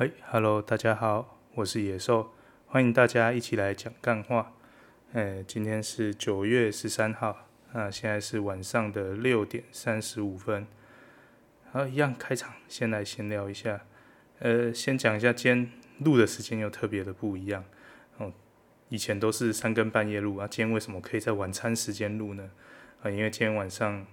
[0.00, 2.32] 嗨，Hello，大家好，我是野兽，
[2.66, 4.54] 欢迎大家一起来讲干话。
[5.12, 10.66] 哎，今天是九月十三号，那现在是晚上的六点三十五分。
[11.70, 13.82] 好，一样开场，先来闲聊一下。
[14.38, 17.62] 呃，先讲一下，今天录的时间又特别的不一样。
[18.16, 18.32] 哦，
[18.88, 22.50] 以前都是三更半夜录啊，今天为什么可以在晚餐时间录呢？
[23.02, 24.06] 啊，因为今天晚上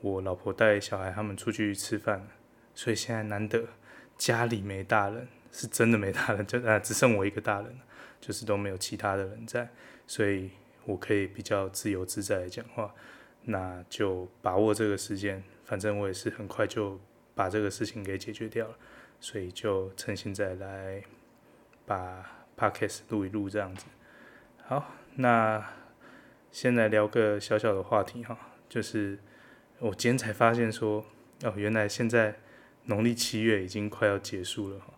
[0.00, 2.26] 我老婆带小孩他们出去吃饭，
[2.74, 3.66] 所以现在难得。
[4.24, 7.76] 家里没大人，是真的没大人， 就啊只剩我一个大人，
[8.20, 9.68] 就是都没有其他的人在，
[10.06, 10.48] 所以
[10.84, 12.94] 我可以比较自由自在的讲话，
[13.46, 17.00] 那就把握这个时间，反正我也是很快就
[17.34, 18.76] 把这个事情给解决掉了，
[19.18, 21.02] 所以就趁现在来
[21.84, 23.86] 把 podcast 录一录这样子。
[24.64, 25.68] 好，那
[26.52, 29.18] 先来聊个小小的话题哈，就是
[29.80, 31.04] 我今天才发现说，
[31.42, 32.36] 哦，原来现在。
[32.86, 34.92] 农历七月已经快要结束了哈，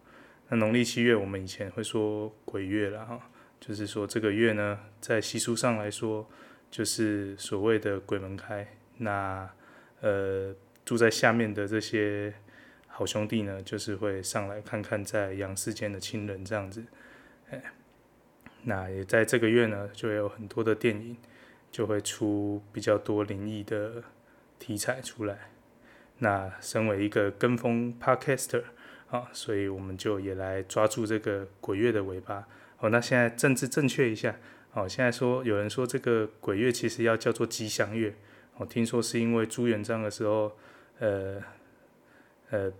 [0.48, 6.26] 那农历七月我们以前会说鬼月了哈，就是说这个月呢，在习俗上来说，
[6.70, 8.66] 就是所谓的鬼门开。
[8.96, 9.50] 那
[10.00, 12.32] 呃住在下面的这些
[12.86, 16.84] 好兄弟呢，就是会上来看看在阳世间的亲人这样子。
[17.50, 17.62] 哎，
[18.62, 21.16] 那也在这个月呢，就会有很多的电影
[21.70, 24.02] 就会出比较多灵异的
[24.58, 25.50] 题材出来。
[26.18, 28.62] 那身为一个跟风 podcaster
[29.10, 32.46] 啊，所以我们就也来抓住这个鬼月的尾巴。
[32.78, 34.34] 哦，那现在政治正确一下。
[34.72, 38.14] 哦，现在说有人说这个鬼月其实要叫做吉祥月。
[38.56, 40.56] 我听说是因为朱元璋的时候，
[40.98, 41.42] 呃
[42.50, 42.72] 呃，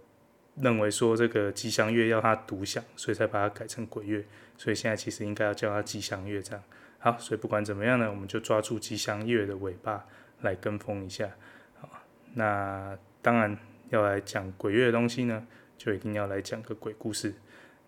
[0.56, 4.24] 认为说这个吉祥月要它独享，所以才把它改成鬼月。
[4.56, 6.62] 所以现在其实应该要叫它吉祥月这样。
[6.98, 10.04] 好，所以不管怎么样呢，我们就抓住吉祥月的尾巴
[10.40, 11.30] 来跟风一下。
[11.80, 11.88] 好，
[12.34, 12.96] 那。
[13.24, 13.56] 当然
[13.88, 15.46] 要来讲鬼月的东西呢，
[15.78, 17.32] 就一定要来讲个鬼故事。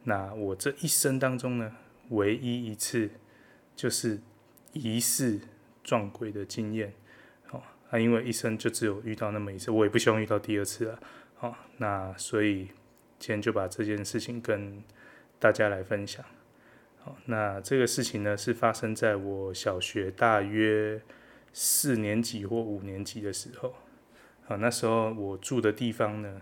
[0.04, 1.76] 那我这一生当中呢，
[2.08, 3.10] 唯一一次
[3.74, 4.18] 就是
[4.72, 5.38] 疑似
[5.84, 6.94] 撞鬼的经验。
[7.50, 10.98] 哦，那因为一生就只有遇到那么一次，我也不希望遇到第二次了。
[11.34, 12.68] 好，那所以
[13.18, 14.82] 今天就把这件事情跟
[15.38, 16.24] 大家来分享。
[17.00, 20.98] 好，那这个事情呢，是发生在我小学大约
[21.52, 23.74] 四年级或五年级的时候。
[24.48, 26.40] 啊，那时候我住的地方呢，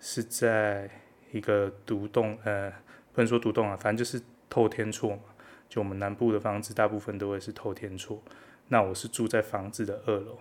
[0.00, 0.88] 是在
[1.30, 2.70] 一个独栋，呃，
[3.12, 5.22] 不能说独栋啊，反正就是透天厝嘛。
[5.68, 8.22] 就我们南部的房子，大部分都会是透天厝。
[8.68, 10.38] 那我是住在房子的二楼。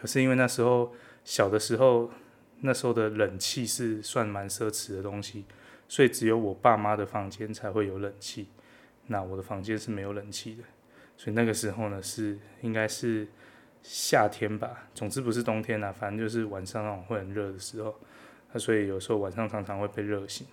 [0.00, 2.10] 可是因为那时候小的时候，
[2.60, 5.44] 那时候的冷气是算蛮奢侈的东西，
[5.86, 8.48] 所以只有我爸妈的房间才会有冷气。
[9.08, 10.62] 那我的房间是没有冷气的，
[11.18, 13.28] 所以那个时候呢，是应该是。
[13.82, 17.94] 夏天吧，总之不是冬天啊，反正就是晚上那种会很热的时候，
[18.52, 20.46] 那所以有时候晚上常常会被热醒。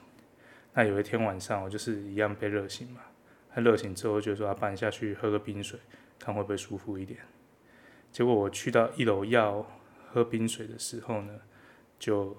[0.74, 3.02] 那有一天晚上，我就是一样被热醒嘛。
[3.50, 5.80] 他热醒之后就说要搬下去喝个冰水，
[6.20, 7.20] 看会不会舒服一点。
[8.12, 9.66] 结果我去到一楼要
[10.12, 11.34] 喝冰水的时候呢，
[11.98, 12.38] 就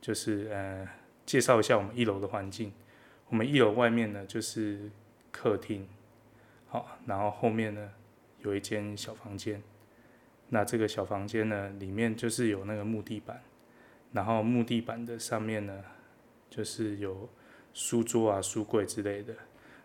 [0.00, 0.86] 就是呃
[1.24, 2.72] 介绍一下我们一楼的环境。
[3.28, 4.90] 我们一楼外面呢就是
[5.32, 5.88] 客厅，
[6.68, 7.90] 好，然后后面呢
[8.40, 9.62] 有一间小房间。
[10.50, 13.42] 那这个小房间呢，里面就是有那个木地板，
[14.12, 15.84] 然后木地板的上面呢，
[16.48, 17.28] 就是有
[17.74, 19.34] 书桌啊、书柜之类的。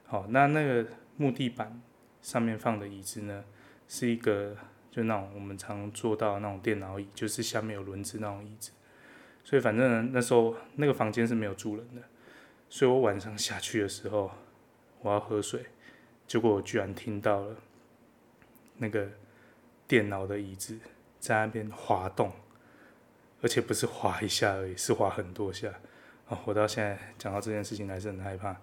[0.06, 0.88] 好，那那个
[1.18, 1.81] 木地板
[2.22, 3.44] 上面放的椅子呢，
[3.90, 4.56] 是一个
[4.90, 8.72] 就那种我们常坐到那种电脑椅，就是下面有轮子那种椅子。
[9.44, 12.01] 所以反正，那时候那个房间是没有住人的，
[12.69, 14.31] 所以我晚上下去的时候，
[15.01, 15.66] 我要喝水，
[16.25, 17.57] 结果我居然听到了
[18.78, 19.09] 那个。
[19.88, 20.80] 电脑的椅子
[21.20, 22.32] 在那边滑动，
[23.42, 25.70] 而且不是滑一下而已，是滑很多下。
[26.28, 28.56] 哦，我到现在讲到这件事情还是很害怕，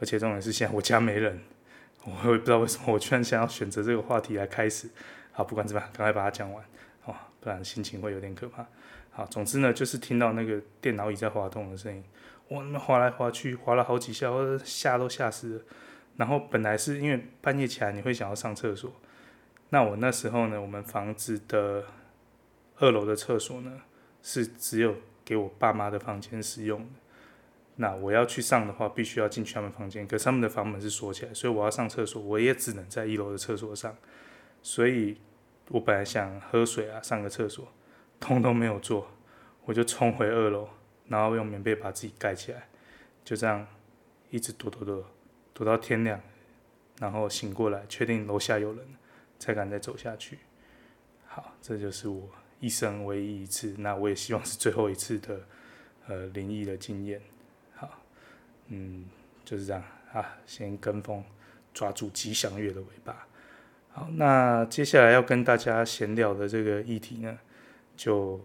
[0.00, 1.40] 而且重点是现在我家没人，
[2.04, 4.88] 我也不知道为什么我居然想要选择这个话题来开始。
[5.32, 6.64] 好，不管怎么样，赶快把它讲完，
[7.04, 8.66] 哦，不然心情会有点可怕。
[9.10, 12.02] 好，总之呢，就是听到那个电脑椅在滑动的声音，
[12.48, 15.62] 我那么滑来滑去，滑了好几下，我吓都吓死了。
[16.16, 18.92] 然后本来是因为半夜起来你会想要上厕所。
[19.70, 21.84] 那我那时候呢，我们房子的
[22.78, 23.82] 二楼的厕所呢，
[24.22, 26.88] 是只有给我爸妈的房间使用的。
[27.76, 33.96] 那我要去上的话，必须要进去他们房间，可是他们的房门是锁起来，所以我要上厕所，我也只能在一楼的厕所上。
[34.60, 35.18] 所以
[35.68, 37.66] 我本来想喝水啊，上个厕所，
[38.18, 39.06] 通通没有做，
[39.64, 40.68] 我就冲回二楼，
[41.08, 42.68] 然后用棉被把自己盖起来，
[43.24, 43.66] 就这样
[44.28, 45.06] 一直躲躲躲，
[45.54, 46.20] 躲到天亮，
[46.98, 48.86] 然后醒过来，确定楼下有人。
[49.40, 50.38] 才敢再走下去。
[51.26, 52.28] 好，这就是我
[52.60, 55.40] 一生唯一一次，那我也希望是最后一次的
[56.06, 57.20] 呃灵异的经验。
[57.74, 58.00] 好，
[58.68, 59.06] 嗯，
[59.44, 59.82] 就是这样
[60.12, 61.24] 啊，先跟风
[61.72, 63.26] 抓住吉祥月的尾巴。
[63.92, 67.38] 好，那接下来要跟大家闲聊的这个议题呢，
[67.96, 68.40] 就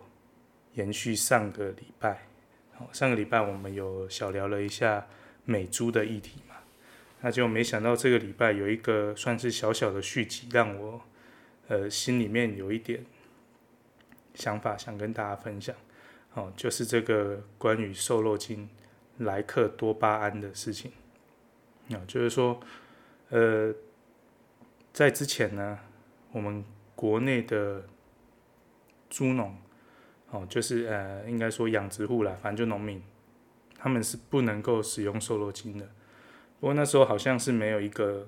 [0.74, 2.26] 延续上个礼拜。
[2.74, 5.06] 好，上个礼拜我们有小聊了一下
[5.44, 6.55] 美珠的议题嘛，
[7.26, 11.02] 那就没想到这个礼拜有一个算是小小的续集，让我
[11.68, 13.04] 呃心里面有一点
[14.36, 15.76] 想法想跟大家分享。
[16.36, 18.70] 哦，就是这个关于瘦肉精
[19.18, 20.92] 莱克多巴胺的事情。
[21.90, 22.60] 啊，就是说，
[23.30, 23.74] 呃，
[24.94, 25.80] 在之前呢，
[26.32, 26.64] 我们
[26.96, 27.88] 国内的
[29.10, 29.58] 猪农。
[30.30, 33.02] 哦，就是呃，应该说养殖户啦，反正就农民，
[33.76, 35.90] 他们是不能够使用瘦肉精的。
[36.60, 38.28] 不过那时候好像是没有一个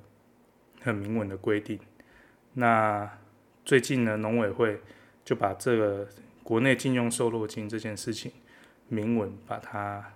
[0.82, 1.80] 很明文的规定。
[2.54, 3.10] 那
[3.66, 4.82] 最近呢，农委会
[5.24, 6.08] 就把这个
[6.44, 8.32] 国内禁用瘦肉精这件事情
[8.88, 10.14] 明文把它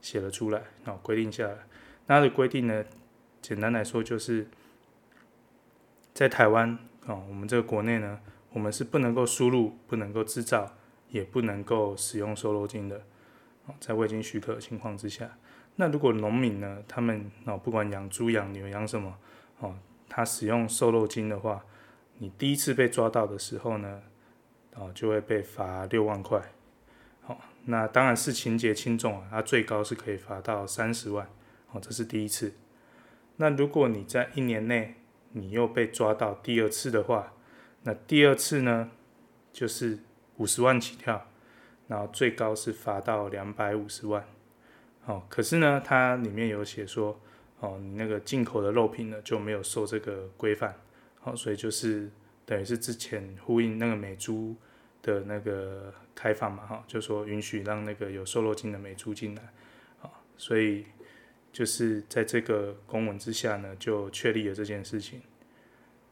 [0.00, 1.56] 写了出来，哦，规定下来。
[2.06, 2.84] 那它的规定呢，
[3.40, 4.46] 简单来说就是
[6.12, 8.20] 在台湾哦，我们这个国内呢，
[8.52, 10.74] 我们是不能够输入，不能够制造。
[11.10, 13.00] 也不能够使用瘦肉精的，
[13.78, 15.38] 在未经许可的情况之下，
[15.76, 19.18] 那如果农民呢，他们哦不管养猪养牛养什么
[19.58, 19.76] 哦，
[20.08, 21.64] 他使用瘦肉精的话，
[22.18, 24.02] 你第一次被抓到的时候呢，
[24.74, 26.40] 哦就会被罚六万块，
[27.22, 31.28] 好，那当然是情节轻重啊，它最高是可以罚到三十万，
[31.72, 32.54] 哦这是第一次，
[33.36, 34.94] 那如果你在一年内
[35.32, 37.32] 你又被抓到第二次的话，
[37.82, 38.90] 那第二次呢
[39.52, 40.00] 就是。
[40.38, 41.28] 五十万起跳，
[41.86, 44.26] 然后最高是罚到两百五十万。
[45.06, 47.18] 哦，可是呢，它里面有写说，
[47.60, 50.74] 哦，你那个进口的肉品呢就没有受这个规范，
[51.22, 52.10] 哦，所以就是
[52.46, 54.56] 等于是之前呼应那个美猪
[55.02, 59.42] 的那个开放嘛，哈、哦，就说允许让那个有瘦肉精的美猪进来，
[60.02, 60.86] 啊、所以
[61.52, 65.20] 就是在这个公文之下呢，就确立了这件事情。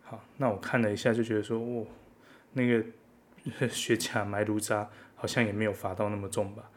[0.02, 1.86] 好，那我看了一下，就觉得说，哦，
[2.52, 2.84] 那个。
[3.72, 6.70] 雪甲埋炉渣好像也没有罚到那么重吧？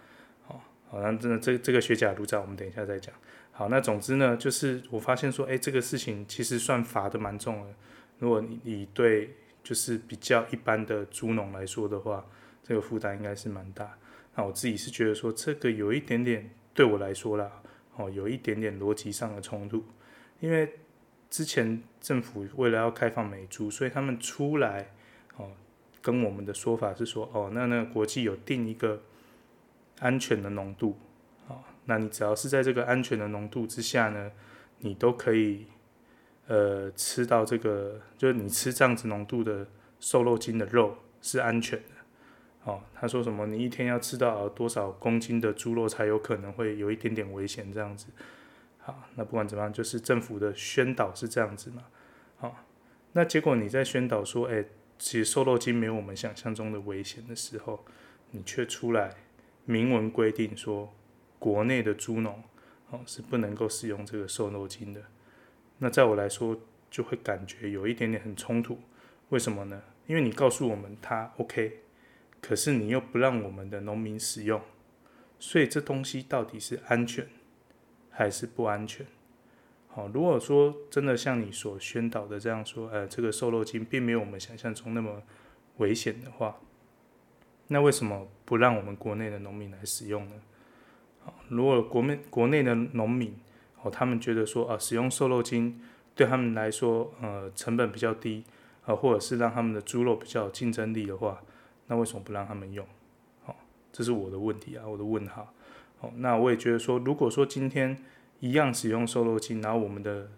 [0.95, 3.13] 好，像真的这这个雪甲炉渣我们等一下再讲。
[3.51, 7.73] 好，那总之呢，就是我发现说，哎，这个事情其实算罚的蛮重的。
[8.19, 12.25] 如果你你对就是比较一般的猪农来说的话，
[12.63, 13.97] 这个负担应该是蛮大。
[14.35, 17.51] 那我自己是觉得说，这个有一点点对我来说啦，
[17.97, 19.83] 哦，有一点点逻辑上的冲突，
[20.39, 20.73] 因为
[21.29, 24.93] 之前政府为了要开放美猪，所以他们出来
[25.35, 25.51] 哦。
[26.01, 29.01] 跟我们的说法是说，哦，那那国际有定一个
[29.99, 30.97] 安全的浓度，
[31.47, 34.31] 啊，那你只要是在这个安全的浓度之下呢，
[34.79, 35.67] 你都可以，
[36.47, 39.67] 呃，吃到这个，就是你吃这样子浓度的
[39.99, 41.91] 瘦肉精的肉是安全的，
[42.63, 48.07] 哦，他说什么，你一天要吃到多少公斤的猪肉才有可能会有一点点危险这样子，
[48.79, 51.83] 好，那不管怎么样，就是政府的宣导是这样子嘛，
[52.37, 52.65] 好，
[53.13, 54.65] 那结果你在宣导说，哎。
[54.97, 57.83] 其实瘦肉精没有我们想象中的危险的时候，
[58.31, 59.13] 你却出来
[59.65, 60.93] 明文规定说，
[61.37, 62.43] 国内的猪农
[62.89, 65.01] 哦是不能够使用这个瘦肉精的。
[65.79, 66.57] 那在我来说，
[66.89, 68.79] 就会感觉有一点点很冲突。
[69.29, 69.81] 为什么呢？
[70.07, 71.79] 因为你告诉我们它 OK，
[72.39, 74.61] 可是你又不让我们的农民使用，
[75.39, 77.27] 所以这东西到底是安全
[78.11, 79.05] 还是不安全？
[79.95, 85.23] 哦，如果说真的像你所宣导的这样说，呃，这个瘦肉精并没有我们想象中那么
[85.77, 86.59] 危险的话，
[87.67, 90.35] 那为什么不让我们国内的农民来使用呢？
[91.25, 93.35] 哦，如果国内国内的农民，
[93.81, 95.81] 哦，他们觉得说，啊，使用瘦肉精
[96.15, 98.45] 对他们来说，呃，成本比较低，
[98.85, 101.41] 啊，或者是让他们的猪肉比较有竞争力的话，
[101.87, 102.85] 那为什么不让他们用？
[103.45, 103.55] 哦，
[103.91, 105.53] 这是我的问题啊，我的问号。
[106.01, 107.97] 哦，那我也觉得说，如果说今天。
[108.41, 110.29] 一样使用瘦肉精，然后我们的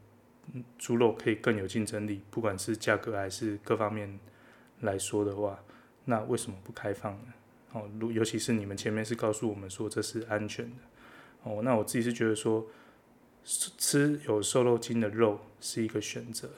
[0.77, 4.19] 猪肉可以更有竞争力，不管是价格还是各方面
[4.81, 5.59] 来说的话，
[6.05, 7.33] 那为什么不开放呢？
[7.71, 10.81] 哦，尤其是你们前面是告诉我们说这是安全的，
[11.43, 12.65] 哦，那我自己是觉得说
[13.43, 16.49] 吃有瘦肉精的肉是一个选择，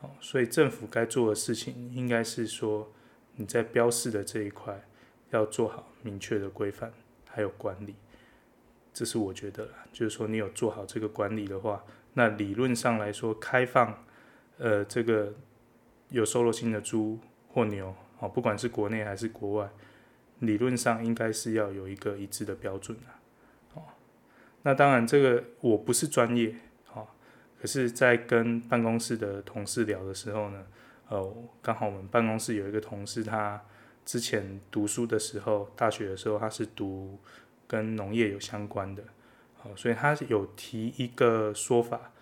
[0.00, 2.92] 哦，所以政府该做的事情应该是说
[3.34, 4.82] 你在标示的这一块
[5.30, 6.92] 要做好明确的规范
[7.28, 7.94] 还有管理。
[8.94, 11.84] 这是我觉得啦，就是说你有做好这个管理的话，
[12.14, 14.02] 那理论上来说，开放，
[14.56, 15.34] 呃，这个
[16.08, 19.70] 有瘦肉精的猪或牛，哦，不管是国内还是国外，
[20.40, 23.20] 理论上应该是要有一个一致的标准啊，
[23.74, 23.82] 哦，
[24.62, 26.54] 那当然这个我不是专业，
[26.92, 27.06] 哦，
[27.60, 30.66] 可是，在跟办公室的同事聊的时候呢，
[31.08, 33.62] 呃，刚好我们办公室有一个同事，他
[34.04, 37.18] 之前读书的时候，大学的时候他是读。
[37.68, 39.02] 跟农业有相关的，
[39.64, 42.12] 哦，所以他有提一个说法，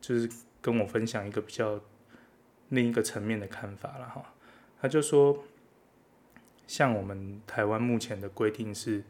[0.00, 0.26] 就是
[0.62, 1.78] 跟我分享一个比较
[2.70, 4.32] 另一个层面的看法了哈。
[4.80, 5.44] 他就说，
[6.70, 9.02] 像我们台湾目前的规定是，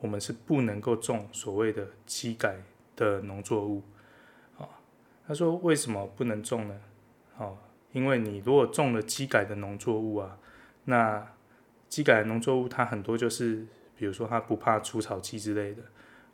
[0.00, 2.56] 我们是不能够种所谓的机改
[2.96, 3.82] 的农作物。
[5.28, 6.80] 他说为什么不能种呢？
[7.36, 7.58] 哦，
[7.92, 10.38] 因为你如果种了机改的农作物啊，
[10.86, 11.34] 那
[11.86, 15.82] 机改的农作物它很多就是，比如说它不怕除草剂之类的。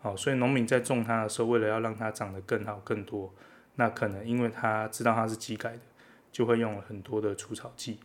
[0.03, 3.35] 哦，所以农民在种它的时候，为了要让它长得更好、更多，
[3.75, 5.81] 那可能因为他知道它是机改的，
[6.31, 7.99] 就会用了很多的除草剂。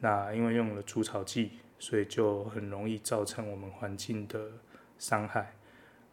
[0.00, 1.52] 那因为用了除草剂，
[1.82, 4.52] 所以就很容易造成我们环境的
[5.00, 5.56] 伤害。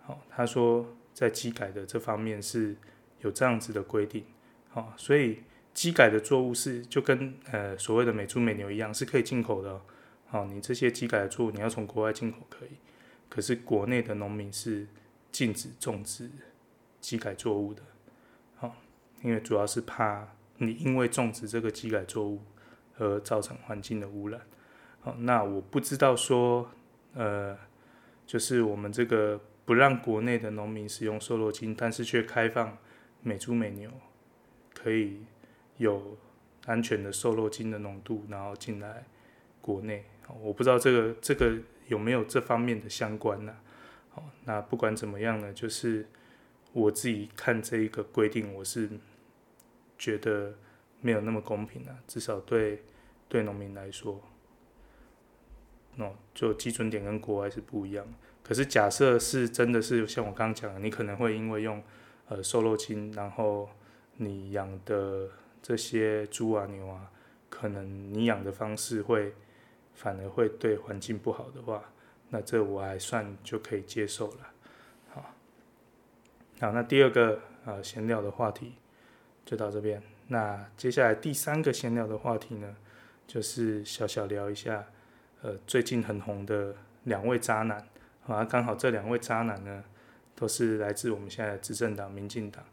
[0.02, 0.84] 好，他说
[1.14, 2.76] 在机改的这方面是
[3.20, 4.26] 有这样子的规定。
[4.70, 9.80] 好，所以机改的作物是就跟呃所谓的美猪美牛一样，是可以进口的。
[10.26, 12.70] 好，你这些机改的作物你要从国外进口可以，
[13.30, 14.88] 可是国内的农民是。
[15.32, 16.28] 禁止种植
[17.00, 17.84] 机改作物的，
[18.56, 18.76] 好，
[19.22, 22.42] 因为主要是怕你因为种植这个机改作物
[22.98, 24.42] 而造成环境的污染。
[25.02, 26.70] 好，那我不知道说，
[27.14, 27.58] 呃，
[28.26, 32.78] 就是我们这个不让国内的农民使用瘦肉精，但是却开放
[33.22, 33.90] 美猪美牛
[34.74, 35.22] 可以
[35.78, 36.18] 有
[36.66, 39.06] 安全的瘦肉精的浓度，然后进来
[39.62, 40.06] 国内。
[40.42, 43.56] 我不知道这个这个有没有这方面的相关呢？
[44.44, 46.06] 那不管怎么样呢，就是
[46.74, 48.90] 我自己看这一个规定，我是
[49.98, 50.54] 觉得
[51.00, 52.84] 没有那么公平的，至少对
[53.30, 54.22] 对农民来说，
[56.00, 58.08] 喏，就基准点跟国外是不一样。
[58.42, 61.84] 可是假设是真的是像我刚刚讲的，你可能会因为用
[62.30, 63.70] 呃瘦肉精，然后
[64.18, 65.30] 你养的
[65.62, 67.12] 这些猪啊牛啊，
[67.50, 69.34] 可能你养的方式会
[69.94, 71.84] 反而会对环境不好的话。
[72.32, 74.38] 那这我还算就可以接受了，
[75.10, 75.34] 好，
[76.60, 78.74] 好，那第二个呃闲聊的话题
[79.44, 80.02] 就到这边。
[80.28, 82.76] 那接下来第三个闲聊的话题呢，
[83.26, 84.86] 就是小小聊一下，
[85.42, 87.88] 呃，最近很红的两位渣男，
[88.28, 89.84] 啊，刚好这两位渣男呢，
[90.36, 92.64] 都是来自我们现在的执政党民进党。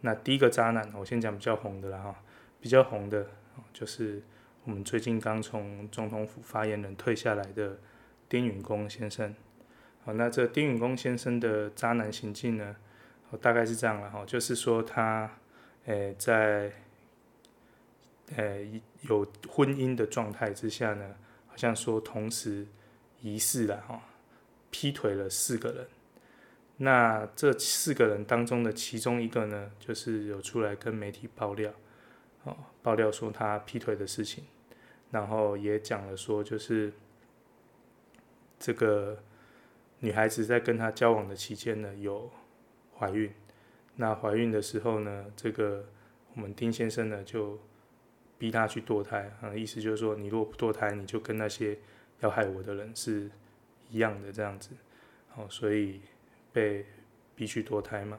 [0.00, 2.14] 那第一个渣男，我先讲比较红的了哈，
[2.60, 3.26] 比较红的，
[3.72, 4.22] 就是
[4.64, 7.78] 我们最近刚从总统府发言人退下来的。
[8.30, 9.34] 丁允恭先生，
[10.04, 12.76] 好，那这丁允恭先生的渣男行径呢，
[13.40, 15.30] 大概是这样了哈，就是说他，
[15.86, 16.70] 诶，在，
[18.36, 21.14] 诶，有婚姻的状态之下呢，
[21.58, 22.66] 像说同时
[23.20, 24.00] 疑似了哈，
[24.70, 25.88] 劈腿了四个人，
[26.76, 31.72] 那这四个人当中的其中一个呢，就是有出来跟媒体爆料，
[32.44, 34.44] 哦，爆料说他劈腿的事情，
[35.10, 36.92] 然后也讲了说就是。
[38.60, 39.22] 这个
[40.00, 42.28] 女孩子在跟他交往的期间呢，有
[42.98, 43.32] 怀孕。
[43.94, 45.86] 那怀孕的时候呢，这个
[46.34, 47.56] 我们丁先生呢就
[48.38, 51.78] 逼他去堕胎啊，意思就是说，你如果不堕胎，你就跟那些
[52.20, 53.30] 要害我的人是
[53.90, 54.70] 一样的这样子。
[55.34, 56.00] 哦，所以
[56.52, 56.86] 被
[57.34, 58.18] 逼去堕胎嘛。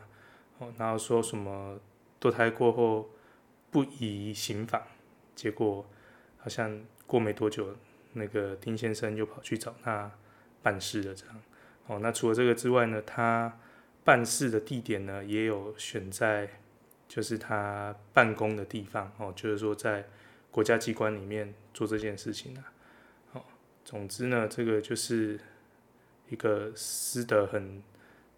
[0.60, 1.80] 哦，然后说什么
[2.20, 3.10] 堕胎过后
[3.72, 4.82] 不宜行房，
[5.36, 5.86] 结果
[6.38, 7.76] 好像过没多久，
[8.14, 10.12] 那个丁先生又跑去找他。
[10.62, 11.42] 办事了这样，
[11.88, 13.58] 哦，那除了这个之外呢，他
[14.04, 16.50] 办事的地点呢，也有选在
[17.10, 20.06] 就是他办公的地方，哦，就是说在
[20.50, 22.72] 国家机关里面做这件事情啊，
[23.34, 23.42] 哦，
[23.84, 25.38] 总之呢，这个就是
[26.30, 27.84] 一个私德很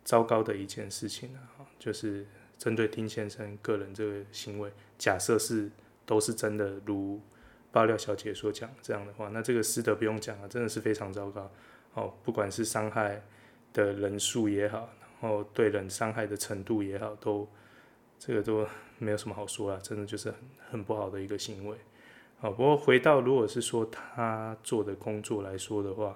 [0.03, 2.25] 糟糕的一件事情啊，就是
[2.57, 5.69] 针对丁先生个人这个行为，假设是
[6.05, 7.19] 都是真的，如
[7.71, 11.51] 爆料小姐所讲这样的话，那这个私德不用讲了，真的是非常糟糕。
[11.93, 13.21] 哦，不管是伤害
[13.73, 17.47] 的人数也好，然后对人伤害的程度也好，都
[18.21, 18.63] 这个都
[18.99, 21.75] 没有什么好说啊，真的就是很很不好的一个行为。
[22.41, 26.15] 哦，不过回到如果是说他做的工作来说的话，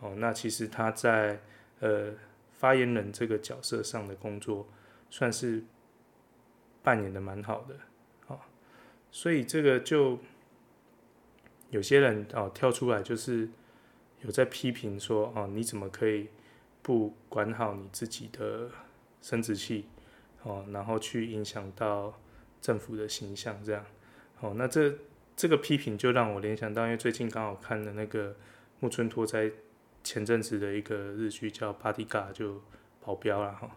[0.00, 1.40] 哦，那其实他在
[1.78, 2.12] 呃
[2.50, 4.66] 发言人这个角色上的工作
[5.10, 5.62] 算是
[6.82, 7.76] 扮演的蛮好的。
[8.26, 8.40] 哦，
[9.12, 10.18] 所以这个就
[11.70, 13.48] 有些人哦跳出来就是。
[14.22, 16.30] 有在批评说，哦，你怎么可以
[16.80, 18.70] 不管好你自己的
[19.20, 19.84] 生殖器，
[20.44, 22.14] 哦，然后去影响到
[22.60, 23.84] 政府的形象，这样，
[24.40, 24.94] 哦，那这
[25.34, 28.36] 这个批评就让我联想到，因为最近刚好看的那个
[28.78, 29.50] 木村拓哉
[30.04, 32.62] 前阵子的一个日剧叫《Bodyguard》就
[33.00, 33.68] 保镖了哈，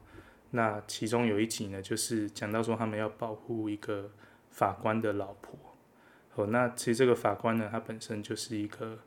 [0.51, 4.11] 那其中有一集呢，就是讲到说他们要保护一个
[4.51, 5.57] 法官的老婆，
[6.35, 8.99] 哦，那其实这个法官呢，他本身就是一个。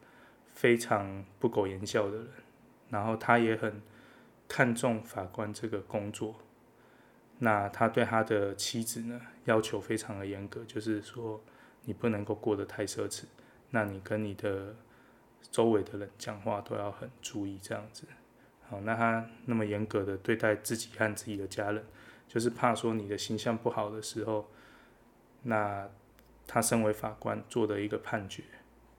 [0.52, 2.26] 非常不苟言笑的人，
[2.90, 3.81] 然后他也很
[4.47, 6.35] 看重法官这个工作，
[7.40, 11.42] 那他对他的妻子呢要求非常的严格，就是说
[11.85, 13.25] 你不能够过得太奢侈，
[13.70, 14.76] 那你跟你的
[15.50, 18.06] 周围的人讲话都要很注意这样子。
[18.68, 21.85] 好，那他那么严格的对待自己和自己的家人，
[22.28, 24.47] 就是怕说你的形象不好的时候，
[25.42, 25.88] 那
[26.47, 28.44] 他身为法官做的一个判决，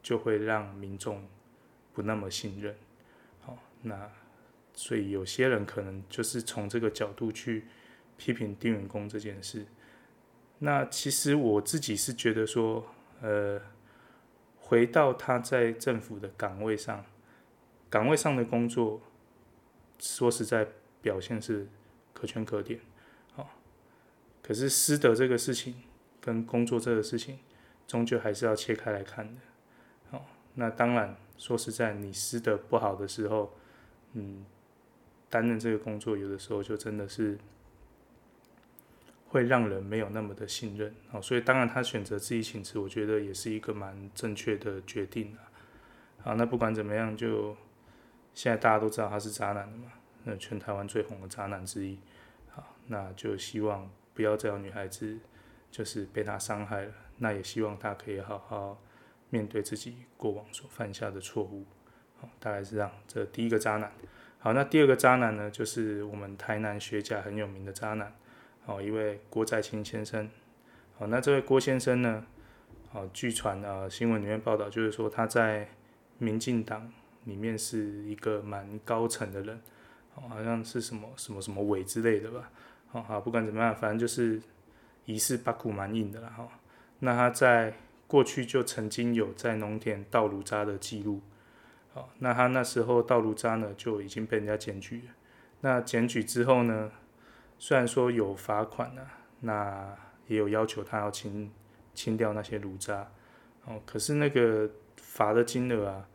[0.01, 1.27] 就会让民众
[1.93, 2.75] 不那么信任。
[3.41, 4.10] 好，那。
[4.74, 7.65] 所以有些人可能就是从这个角度去
[8.21, 9.65] 批评丁元公这件事。
[10.59, 12.85] 那其实我自己是觉得说，
[13.19, 13.59] 呃，
[14.59, 17.03] 回到他在政府的岗位上，
[17.89, 19.01] 岗位上的工作，
[19.97, 20.67] 说实在
[21.01, 21.67] 表现是
[22.13, 22.79] 可圈可点，
[23.33, 23.49] 好。
[24.43, 25.81] 可是师德这个事情
[26.21, 27.39] 跟工作这个事情，
[27.87, 29.41] 终究还是要切开来看的。
[30.11, 33.51] 好，那当然说实在，你师德不好的时候，
[34.13, 34.45] 嗯。
[35.31, 37.37] 担任这个工作，有的时候就真的是
[39.31, 45.47] 会让人没有那么的信任啊，所以当然他选择自己请辞，我觉得也是一个蛮正确的决定啊。
[46.21, 47.55] 好，那不管怎么样，就
[48.33, 49.93] 现在大家都知道他是渣男了嘛，
[50.25, 51.97] 那全台湾最红的渣男之一。
[52.50, 55.17] 好，那就希望不要再有女孩子
[55.71, 58.81] 就是被他伤害了，那也希望他可以好好
[59.29, 61.65] 面对自己过往所犯下的错误。
[62.19, 63.89] 好，大概是这样，这第一个渣男。
[64.39, 68.13] 好，那第二个渣男呢，就是我们台南学甲很有名的渣男，
[68.65, 70.30] 哦，一位郭在清先生。
[70.98, 72.25] 好，那这位郭先生呢，
[72.94, 75.68] 哦，据传啊，新闻里面报道就是说他在
[76.20, 76.91] 民进党
[77.25, 79.60] 里面是一个蛮高层的人，
[80.15, 82.51] 哦，好像是什么什么什么委之类的吧。
[82.91, 84.41] 哦，好，不管怎么样，反正就是
[85.06, 86.48] 疑似八股蛮硬的了哈。
[87.00, 87.74] 那他在
[88.06, 91.22] 过去就曾经有在农田倒炉渣的记录。
[91.94, 95.13] 好，那他那时候倒炉渣呢，就已经被人家检举了。
[95.62, 96.91] 那检举之后呢，
[97.62, 101.52] 虽然说有罚款啊，那也有要求他要清
[101.93, 103.08] 清掉那些炉渣。
[103.65, 106.10] 哦，可是那个罚的金额啊，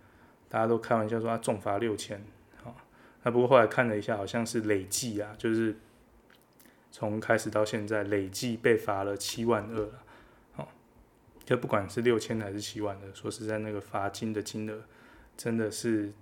[0.49, 2.21] 大家都开玩笑说他重罚六千。
[2.65, 2.75] 好，
[3.23, 5.77] 那不过后来看了一下，好像是累计啊，就是
[6.91, 10.03] 从开始到现在累计被罚了七万二了。
[10.55, 10.73] 好，
[11.45, 14.83] 就不管是六千还是七万的，说实在，那个罚金的金额。
[15.37, 16.13] 真的是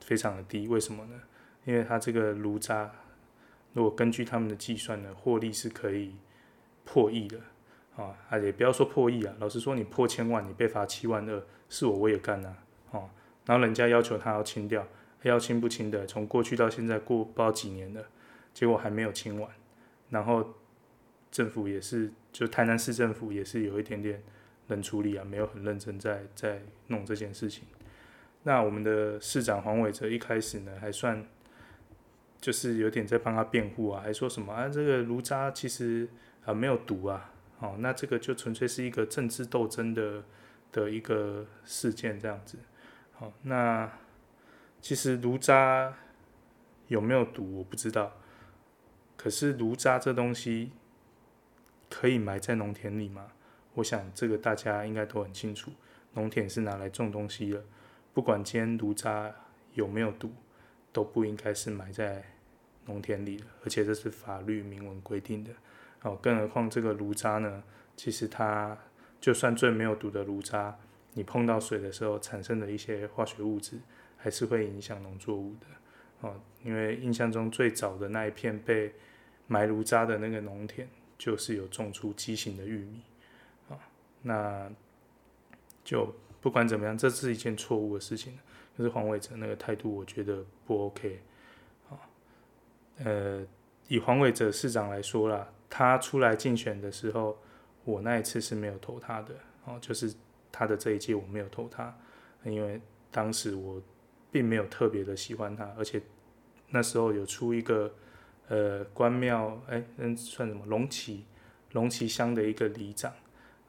[0.00, 1.18] 非常的低，为什么呢？
[1.64, 2.92] 因为他这个炉渣，
[3.74, 6.14] 如果根据他们的计算呢，获利是可以
[6.84, 7.38] 破亿的
[7.96, 8.16] 啊！
[8.30, 12.56] 而且不要说破亿啊，老实说，你破千万，你被罚七万二，是我我也干呐，
[12.92, 13.10] 哦。
[13.44, 14.86] 然后人家要求他要清掉，
[15.22, 18.02] 要清不清的，从过去到现在过不知道几年了，
[18.54, 19.50] 结果还没有清完。
[20.08, 20.54] 然后
[21.30, 24.22] 政府也是，就台南市政府也是有一点点
[24.68, 27.64] 冷处理啊，没有很认真在在弄这件事情。
[28.44, 31.26] 那我们的市长黄伟哲一开始呢，还算
[32.44, 36.06] 就是有点在帮他辩护啊，还说什么啊，这个炉渣其实
[36.44, 40.22] 啊没有毒啊，哦，那这个就纯粹是一个政治斗争的
[40.70, 42.58] 的一个事件这样子，
[43.14, 43.90] 好，那
[44.82, 45.96] 其实炉渣
[46.88, 48.12] 有没有毒我不知道，
[49.16, 50.72] 可是炉渣这东西
[51.88, 53.28] 可以埋在农田里吗？
[53.76, 55.70] 我想这个大家应该都很清楚，
[56.12, 57.64] 农田是拿来种东西的。
[58.12, 59.34] 不管今天炉渣
[59.72, 60.30] 有没有毒，
[60.92, 62.22] 都不应该是埋在
[62.86, 65.50] 农田里的，而且这是法律明文规定的。
[66.02, 67.62] 哦，更何况这个炉渣呢，
[67.96, 68.76] 其实它
[69.20, 70.76] 就算最没有毒的炉渣，
[71.14, 73.78] 你碰到水的时候产生的一些化学物质，
[74.16, 75.66] 还是会影响农作物的。
[76.20, 78.92] 哦，因为印象中最早的那一片被
[79.46, 83.02] 埋炉渣的那个农田，就是有种出畸形的玉米。
[83.68, 83.78] 啊，
[84.22, 84.70] 那
[85.82, 86.14] 就。
[86.44, 88.38] 不管怎么样，这是一件错误的事情。
[88.76, 91.18] 可是黄伟哲那个态度，我觉得不 OK。
[92.98, 93.44] 呃，
[93.88, 97.36] 以黄伟哲市长来说啦，他出来竞选的时候，
[97.84, 99.34] 我那一次是没有投他的。
[99.64, 100.14] 哦，就是
[100.52, 101.96] 他的这一届我没有投他，
[102.44, 102.80] 因为
[103.10, 103.82] 当时我
[104.30, 106.00] 并没有特别的喜欢他，而且
[106.68, 107.92] 那时候有出一个
[108.48, 111.24] 呃关庙，哎，那算什么龙崎
[111.72, 113.12] 龙崎乡的一个里长。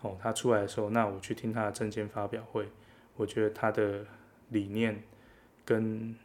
[0.01, 2.67] 哦，他出来的时候，那我去听他的政见发表会，
[3.15, 4.05] 我觉得他的
[4.49, 5.01] 理念
[5.63, 6.15] 跟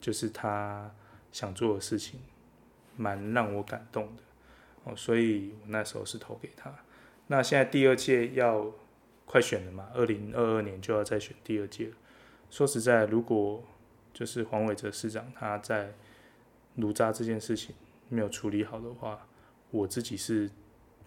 [0.00, 0.90] 就是他
[1.32, 2.20] 想做的事情，
[2.96, 4.22] 蛮让我感动的。
[4.84, 6.74] 哦，所以我那时候是投给他。
[7.26, 8.72] 那现在第二届要
[9.26, 11.94] 快选了嘛，二零二二年就要再选第二届了。
[12.50, 13.62] 说实在，如果
[14.12, 15.92] 就是黄伟哲市长他在
[16.76, 17.74] 炉渣这件事情
[18.08, 19.26] 没有处理好的话，
[19.70, 20.50] 我自己是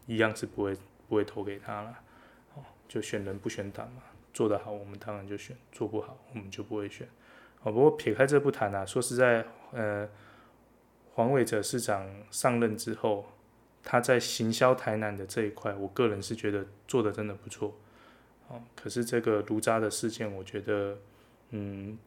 [0.08, 0.78] 一样是不会。
[1.10, 2.00] 不会投给他了，
[2.56, 4.02] 哦，就选人不选党嘛。
[4.34, 7.08] 做得好，我们当然就选；做不好，我们就不会选。
[7.64, 10.08] 哦，不过撇开这不谈啊，说实在，呃，
[11.14, 13.26] 黄伟哲市长上任之后，
[13.82, 17.76] 他在行销台南的这一块，我个人是觉得做得真的不错。
[18.50, 20.98] 哦，可是这个炉渣的事件，我觉得，
[21.52, 21.98] 嗯，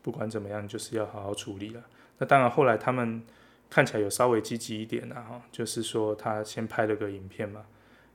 [0.00, 1.82] 不管怎么样，就是要好好处理了。
[2.18, 3.22] 那当然，后来他们
[3.68, 7.66] 看起来有稍微积极一点啊，哈，就是说他先拍了个影片嘛，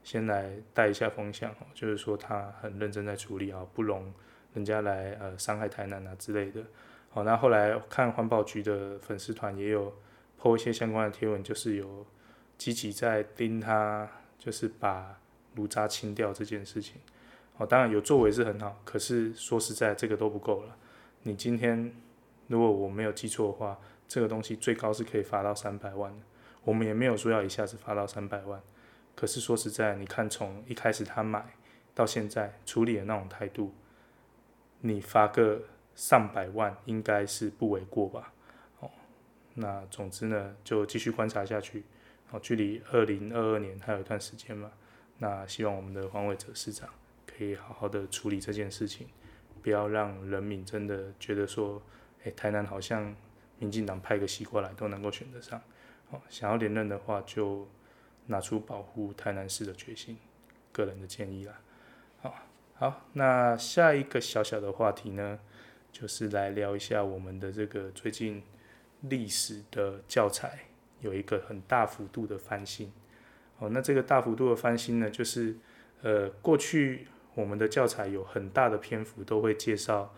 [0.04, 4.12] 先来带一下风向，就是说他很认真在处理啊，不容
[4.54, 6.62] 人家来呃伤害台南啊之类的。
[7.10, 9.94] 好，那后来看环保局的粉丝团也有
[10.40, 12.06] po 一些相关的贴文，就是有
[12.58, 14.10] 积极在盯他，
[14.40, 15.20] 就是把
[15.56, 17.02] 炉渣清掉这件事情。
[17.58, 20.76] 哦，当然有作为是很好，可是说实在，这个都不够了。
[21.24, 21.94] 你今天
[22.48, 26.26] 如果我没有记错的话，这个东西最高是可以罚到三百万的。
[26.64, 28.62] 我们也没有说要一下子罚到三百万，
[29.16, 31.54] 可是说实在，你看从一开始他买
[31.94, 33.74] 到现在处理的那种态度，
[34.82, 35.63] 你发个。
[35.94, 38.34] 上百万应该是不为过吧？
[38.80, 38.89] 哦，
[39.56, 41.84] 那总之呢，就继续观察下去。
[42.32, 44.72] 哦，距离二零二二年还有一段时间嘛。
[45.17, 46.89] 那希望我们的黄伟哲市长
[47.28, 49.10] 可以好好的处理这件事情，
[49.62, 51.80] 不要让人民真的觉得说，
[52.24, 53.13] 哎，台南好像
[53.60, 55.62] 民进党派个西瓜来都能够选得上。
[56.10, 57.67] 哦，想要连任的话，就
[58.28, 60.17] 拿出保护台南市的决心。
[60.72, 61.60] 个人的建议啦。
[62.82, 65.38] 好，那下一个小小的话题呢？
[65.91, 68.41] 就是来聊一下我们的这个最近
[69.02, 70.62] 历史的教材
[71.00, 72.91] 有一个很大幅度的翻新。
[73.60, 75.56] 哦，那这个大幅度的翻新呢，就是
[76.02, 80.12] 呃过去我们的教材有很大的篇幅都会介绍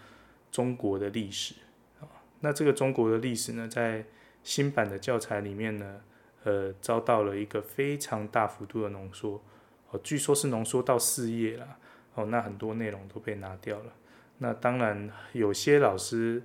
[0.50, 1.56] 中国的历史。
[2.00, 2.08] 啊，
[2.40, 4.06] 那这个中国的历史呢，在
[4.42, 6.00] 新版的教材里面呢，
[6.46, 9.44] 呃遭到了一个非常大幅度的浓缩。
[9.90, 11.80] 哦，据说是浓缩到四页了。
[12.16, 13.94] 哦，那很多内容都被拿掉了。
[14.40, 16.42] 那当然，有些老师，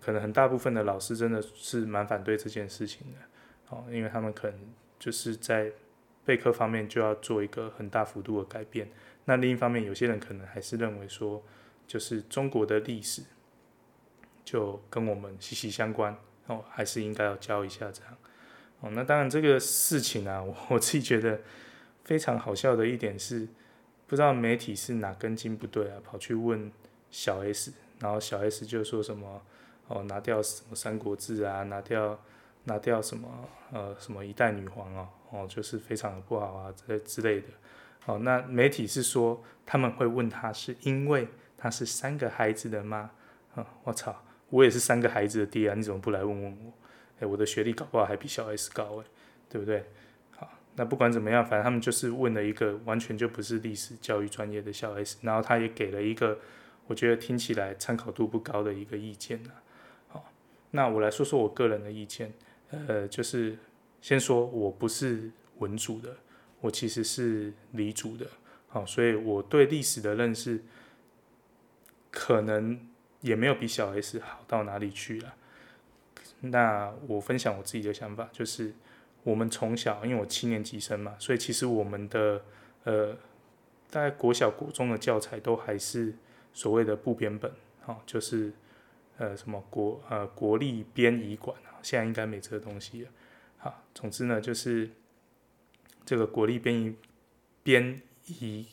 [0.00, 3.18] 可能很大部分的老师真的是蛮反对这件事情的，
[3.68, 4.58] 哦，因为他们可能
[4.98, 5.70] 就是在
[6.24, 8.88] 备课方面就要做一个很大幅度的改变。
[9.26, 11.42] 那另一方面，有些人可能还是认为说，
[11.86, 13.22] 就是中国的历史
[14.44, 18.16] 就跟我们息息相关，哦，还是应该要教一下这样。
[18.80, 21.40] 哦，那当然这个事情啊，我 我自己觉得
[22.04, 23.48] 非常好笑的一点是，
[24.14, 26.70] 不知道媒体是哪根筋不对啊，跑去问。
[27.10, 29.42] 小 S，然后小 S 就说什么
[29.88, 32.16] 哦，拿掉什么《三国志》啊，拿掉
[32.62, 33.28] 拿掉什么
[33.72, 37.48] 呃什么一代女皇哦，哦就是非常的不好啊这之类的。
[38.06, 41.26] 哦，那媒体是说他们会问他是因为
[41.58, 43.10] 他是三个孩子的妈？
[43.56, 46.72] 嗯，我操，我也是三个孩子的爹啊，你怎么不来问问我？
[47.18, 49.04] 哎，我的学历搞不好还比小 S 高哎，
[49.48, 49.84] 对不对？
[50.76, 56.38] 那不管怎么样，反正他们就是问了一个完全就不是历史教育专业的小 S，然后他也给了一个。
[56.86, 59.50] 我觉得听起来参考度不高的一个意见呢，
[60.08, 60.30] 好，
[60.72, 62.30] 那我来说说我个人的意见，
[62.70, 63.56] 呃，就是
[64.02, 66.14] 先说我不是文组的，
[66.60, 68.26] 我其实是理组的，
[68.68, 70.62] 好，所以我对历史的认识
[72.10, 72.78] 可能
[73.22, 75.34] 也没有比小 S 好到哪里去了。
[76.40, 78.74] 那我分享我自己的想法，就是
[79.24, 82.44] 我们从小，因为我七年级生嘛，所以其实我们的
[82.84, 83.16] 呃，
[83.90, 86.14] 大概国小、国中的教材都还是。
[86.56, 88.52] 所谓的部编本，好，就是
[89.18, 93.10] 呃什么国呃国立编译馆啊，现在应该没这个东西了。
[93.56, 94.88] 好，总之呢，就是
[96.06, 96.94] 这个国立编译
[97.64, 98.68] 编译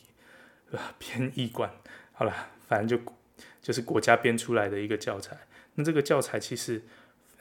[0.96, 1.74] 编译馆，
[2.12, 3.12] 好了，反正就
[3.60, 5.36] 就是国家编出来的一个教材。
[5.74, 6.82] 那这个教材其实，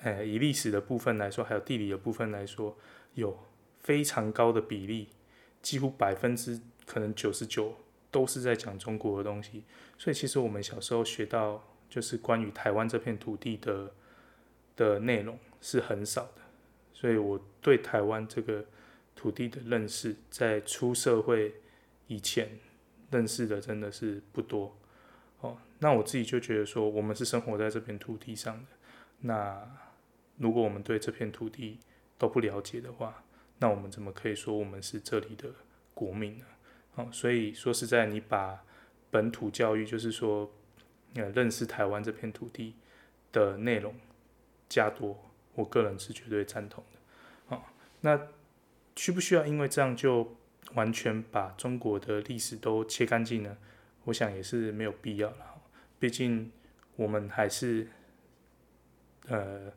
[0.02, 2.76] 呃以历史的部分来说，还有地理的部分来说，
[3.14, 3.38] 有
[3.80, 5.10] 非常高的比例，
[5.62, 7.76] 几乎百分之可能九十九。
[8.14, 9.64] 都是在讲中国的东西，
[9.98, 13.90] 所以其实我们小时候学到就是关于台湾这片土地的
[14.76, 16.42] 的内容是很少的，
[16.92, 18.66] 所以我对台湾这个
[19.16, 21.56] 土地的认识，在出社会
[22.08, 22.60] 以前
[23.12, 24.78] 认识的真的是不多
[25.40, 25.58] 哦。
[25.80, 28.72] 那我自己就觉得说，我们是生活在这片土地上的，
[29.22, 29.66] 那
[30.36, 31.80] 如果我们对这片土地
[32.22, 33.24] 都不了解的话，
[33.58, 35.52] 那我们怎么可以说我们是这里的
[35.96, 36.46] 国民呢？
[36.94, 38.64] 哦，所以说实在，你把
[39.10, 40.54] 本土教育，就是说，
[41.16, 42.76] 呃，认识台湾这片土地
[43.32, 43.96] 的内容
[44.70, 47.56] 加多，我个人是绝对赞同的。
[47.56, 47.64] 哦，
[48.02, 48.28] 那
[48.96, 50.38] 需不需要因为这样就
[50.76, 53.58] 完全把中国的历史都切干净呢？
[54.04, 55.60] 我想也是没有必要了。
[55.98, 56.52] 毕竟
[56.98, 57.88] 我们还是，
[59.28, 59.74] 呃，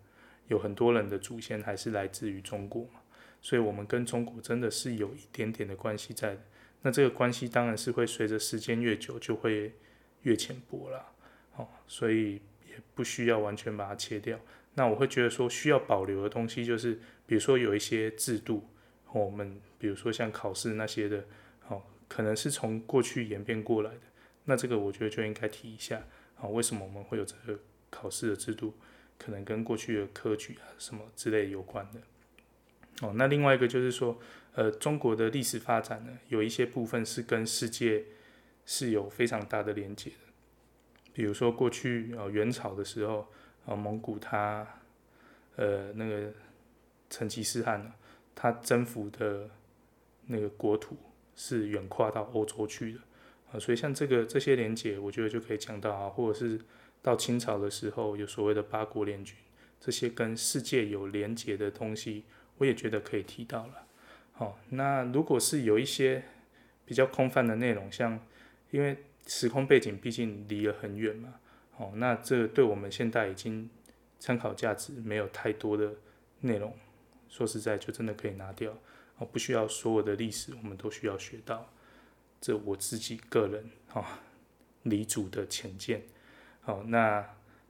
[0.49, 3.01] 有很多人的祖先还是来自于中国嘛，
[3.41, 6.41] 所以我们跟中国真的是有一点点的关系在的。
[6.83, 9.73] 那这个关系当然是会随着时间越久就会
[10.23, 11.13] 越浅薄了，
[11.57, 12.35] 哦，所以
[12.69, 14.39] 也不需要完全把它切掉。
[14.75, 18.69] 那我会觉得说需要保留的东西，就是比如说有一些制度，
[19.13, 21.25] 我们比如说像考试那些的，
[21.69, 24.01] 哦，可能是从过去演变过来的。
[24.45, 26.03] 那这个我觉得就应该提一下，
[26.37, 28.75] 啊，为什么我们会有这个考试的制度？
[29.19, 32.01] 可能跟过去的科举啊什么之类有关的。
[33.03, 34.19] 哦，那另外一个就是说，
[34.55, 38.05] 呃，中国的历史发展呢，有一些部分是跟世界
[38.65, 40.17] 是有非常大的连接的。
[41.13, 43.27] 比如说过去呃元朝的时候，
[43.67, 44.67] 呃蒙古它，
[45.57, 46.33] 呃那个
[47.11, 47.93] 成吉思汗呢，
[48.35, 49.51] 他征服的
[50.27, 50.97] 那个国土
[51.35, 53.01] 是远跨到欧洲去的。
[53.53, 56.61] 啊，所以像这个这些连接，我觉得就可以讲到啊，或者是
[57.05, 59.37] 到清朝的时候有所谓的八国联军，
[59.79, 62.25] 这些跟世界有连结的东西，
[62.57, 63.87] 我也觉得可以提到了。
[64.33, 66.25] 好，那如果是有一些
[66.87, 68.19] 比较空泛的内容，像
[68.71, 71.35] 因为时空背景毕竟离了很远嘛，
[71.77, 73.69] 哦，那这对我们现在已经
[74.19, 75.93] 参考价值没有太多的
[76.41, 76.75] 内容，
[77.29, 78.73] 说实在就真的可以拿掉，
[79.19, 81.71] 哦，不需要所有的历史我们都需要学到。
[82.41, 84.21] 这我自己个人哈，
[84.85, 86.03] 离主的浅见，
[86.65, 87.23] 好，那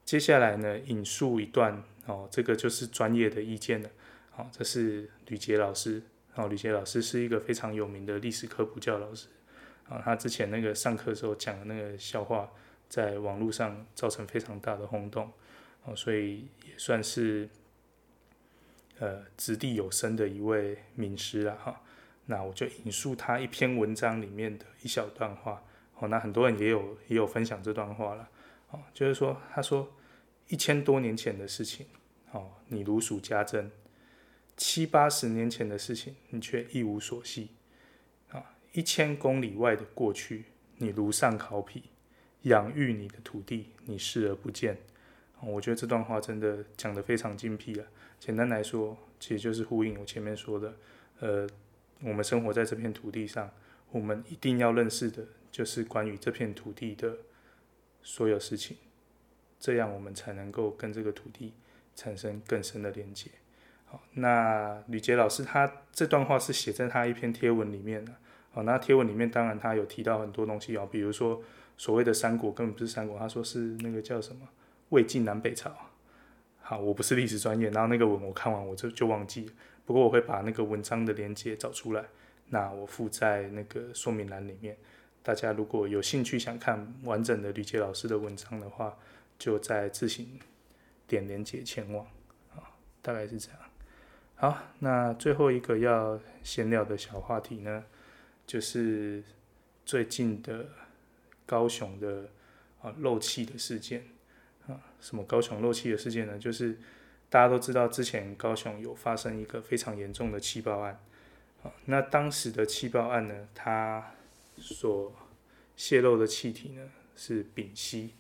[0.05, 3.91] 接下来呢，引述一段哦，这个就是专业的意见了，
[4.31, 6.01] 好，这是吕捷老师，
[6.37, 9.27] 哦，吕捷老师是一个非常有名的历史科普教老师，
[9.89, 12.49] 啊，他之前那个上课时候讲的那个笑话，
[12.89, 15.33] 在网络上造成非常大的轰动，
[15.85, 17.49] 哦，所以也算是
[19.01, 21.81] 呃掷地有声的一位名师了哈。
[22.27, 25.63] 那我就引述他一篇文章里面的一小段话，
[25.99, 28.29] 哦，那很多人也有也有分享这段话了，
[28.93, 29.93] 就是说，他说
[30.49, 31.87] 一千多年前的事情，
[32.33, 33.69] 哦，你如数家珍；
[34.57, 37.51] 七八十年前的事情，你却一无所悉，
[38.31, 40.45] 啊，一千公里外的过去，
[40.79, 41.83] 你如丧考妣；
[42.43, 44.79] 养育你的土地，你视而不见。
[45.41, 47.87] 我觉得这段话真的讲得非常精辟啊。
[48.19, 50.75] 简单来说，其实就是呼应我前面说的，
[51.21, 51.49] 呃。
[52.01, 53.51] 我们生活在这片土地上，
[53.91, 57.17] 我们一定要认识的就是关于这片土地的
[58.05, 58.77] 所有事情，
[59.59, 61.55] 这样我们才能够跟这个土地
[61.97, 63.31] 产生更深的连接。
[63.87, 68.13] 好，那吕杰老师他这段话是写在他一篇贴文里面的。
[68.53, 71.43] 好，那贴文里面当然他有提到很多东西啊，比如说
[71.77, 74.47] 所谓的三国根本不是三国，他说是那个叫什么
[74.91, 75.73] 魏晋南北朝。
[76.61, 79.51] 好，我不是历史专业，然后那个文我看完我就就忘记。
[79.87, 82.05] 不过我会把那个文章的连接找出来，
[82.51, 84.77] 那我附在那个说明栏里面。
[85.25, 88.97] 大家如果有兴趣想看完整的吕捷老师的文章的话，
[89.37, 90.39] 就再自行
[91.09, 92.07] 点连接前往。
[92.55, 92.71] 啊，
[93.03, 93.59] 大概是这样。
[94.37, 97.85] 好，那最后一个要闲聊的小话题呢，
[98.47, 99.25] 就是
[99.85, 100.67] 最近的
[101.45, 102.29] 高雄的
[102.83, 104.05] 啊漏气的事件
[104.69, 106.39] 啊，什么高雄漏气的事件呢？
[106.39, 106.79] 就是。
[107.31, 111.01] 大家都知道，之前高雄有发生一个非常严重的气爆案
[111.65, 114.13] 啊，那当时的气爆案呢，它
[114.57, 115.13] 所
[115.77, 118.11] 泄漏的气体呢是丙烯，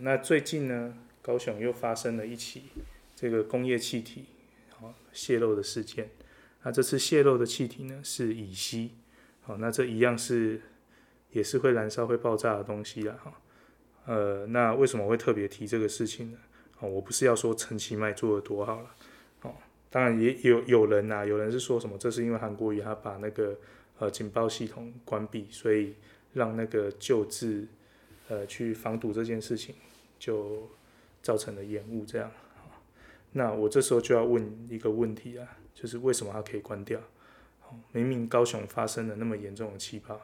[0.00, 2.64] 那最近呢，高雄又发生了一起
[3.16, 4.26] 这个工业气体
[4.80, 6.10] 啊泄漏的事件，
[6.62, 8.92] 那这次泄漏的气体呢是乙烯，
[9.42, 10.60] 好，那这一样是
[11.32, 13.40] 也是会燃烧会爆炸的东西啦，哈，
[14.06, 16.38] 呃，那为什么会特别提这个事情呢？
[16.80, 18.94] 哦，我不是要说陈其迈做的多好了，
[19.42, 19.54] 哦，
[19.90, 23.58] 当然也有有人呐、啊，有人是说什么，这是因为韩国瑜他把那个
[23.98, 25.94] 呃警报系统关闭，所以
[26.32, 27.66] 让那个救治
[28.28, 29.74] 呃去防堵这件事情
[30.18, 30.68] 就
[31.22, 32.30] 造成了延误，这样。
[33.32, 37.00] 那我这时候就要问一个问题啊，就是为什么它可以关掉？
[37.92, 40.20] 明明高雄发生了那么严重的气爆，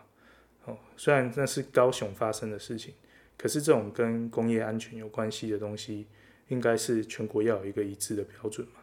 [0.65, 2.95] 哦，虽然那是高雄发生的事情，
[3.37, 6.07] 可是这种跟工业安全有关系的东西。
[6.49, 8.75] 应该是全国要有一个一致的标准嘛，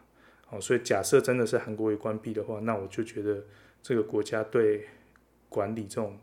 [0.50, 3.40] 哦，所以假设真的是韩国也关闭的话，那我就觉得
[3.82, 4.86] 这个国家对
[5.48, 6.18] 管理这种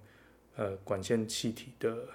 [0.56, 2.08] 呃管线气体的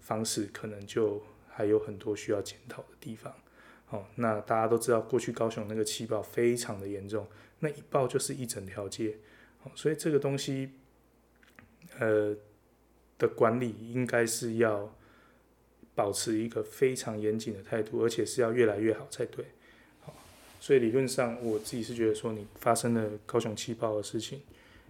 [0.00, 3.34] 方式，可能就还有很多需要检讨的地方。
[3.90, 7.26] 哦，那大家都知道，过去高雄那个气爆非常的严重，
[7.58, 9.18] 那一爆就是一整条街，
[9.62, 10.70] 哦，所以这个东西
[11.98, 12.34] 呃
[13.18, 14.96] 的管理应该是要。
[15.96, 19.46] 保持一个非常严谨的态度，而且是要越来越好才对。
[20.66, 24.40] 所以理论上我自己是觉得说，你发生了高雄气爆的事情，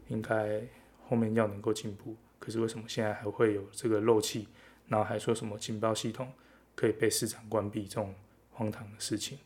[0.09, 0.63] 应该
[1.07, 2.17] 后面要能够进步。
[2.39, 4.49] 可是为什么现在还会有这个漏气，
[4.89, 6.33] 然后还说什么警报系统
[6.75, 8.15] 可以被市长关闭这种
[8.53, 9.37] 荒唐的事情？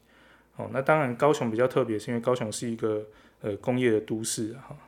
[0.54, 3.04] 哦，那当然高雄比较特别，是因为高雄是一个
[3.40, 4.78] 呃工业的都市哈，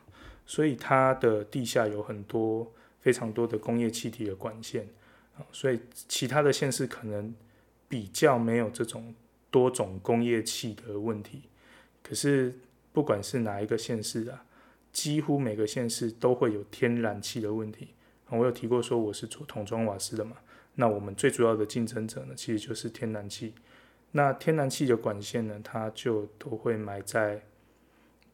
[0.45, 4.87] 所以它的地下有很多非常多的工业气体的管线
[5.37, 5.43] 啊。
[5.51, 5.77] 所以
[6.07, 7.35] 其他的县市可能
[7.89, 9.13] 比较没有这种
[9.53, 11.43] 多种工业气的问题。
[12.01, 12.57] 可是
[12.91, 14.43] 不管是哪一个县市啊，
[14.91, 17.89] 几乎每个县市都会有天然气的问题。
[18.29, 20.37] 我有提过说我是做桶装瓦斯的嘛，
[20.73, 23.53] 那我们最主要的竞争者呢，其实就是天然气。
[24.13, 27.43] 那天然气的管线呢，它就都会埋在，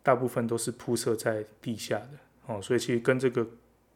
[0.01, 2.11] 大部分都是铺设在地下的
[2.45, 3.45] 哦，所以其实跟这个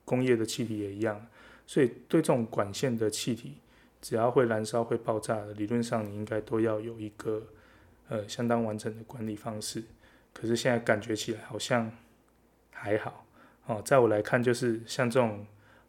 [0.04, 1.26] 工业的气体也一样。
[1.66, 3.56] 所以对这种管线的气体，
[4.04, 7.42] 只要会燃烧、会爆炸的，理论上你应该都要有一个
[8.10, 9.82] 呃相当完整的管理方式。
[10.34, 11.89] 可是现在感觉起来好像
[12.72, 13.26] 还好
[13.66, 15.48] 哦，在我来看，就是像这种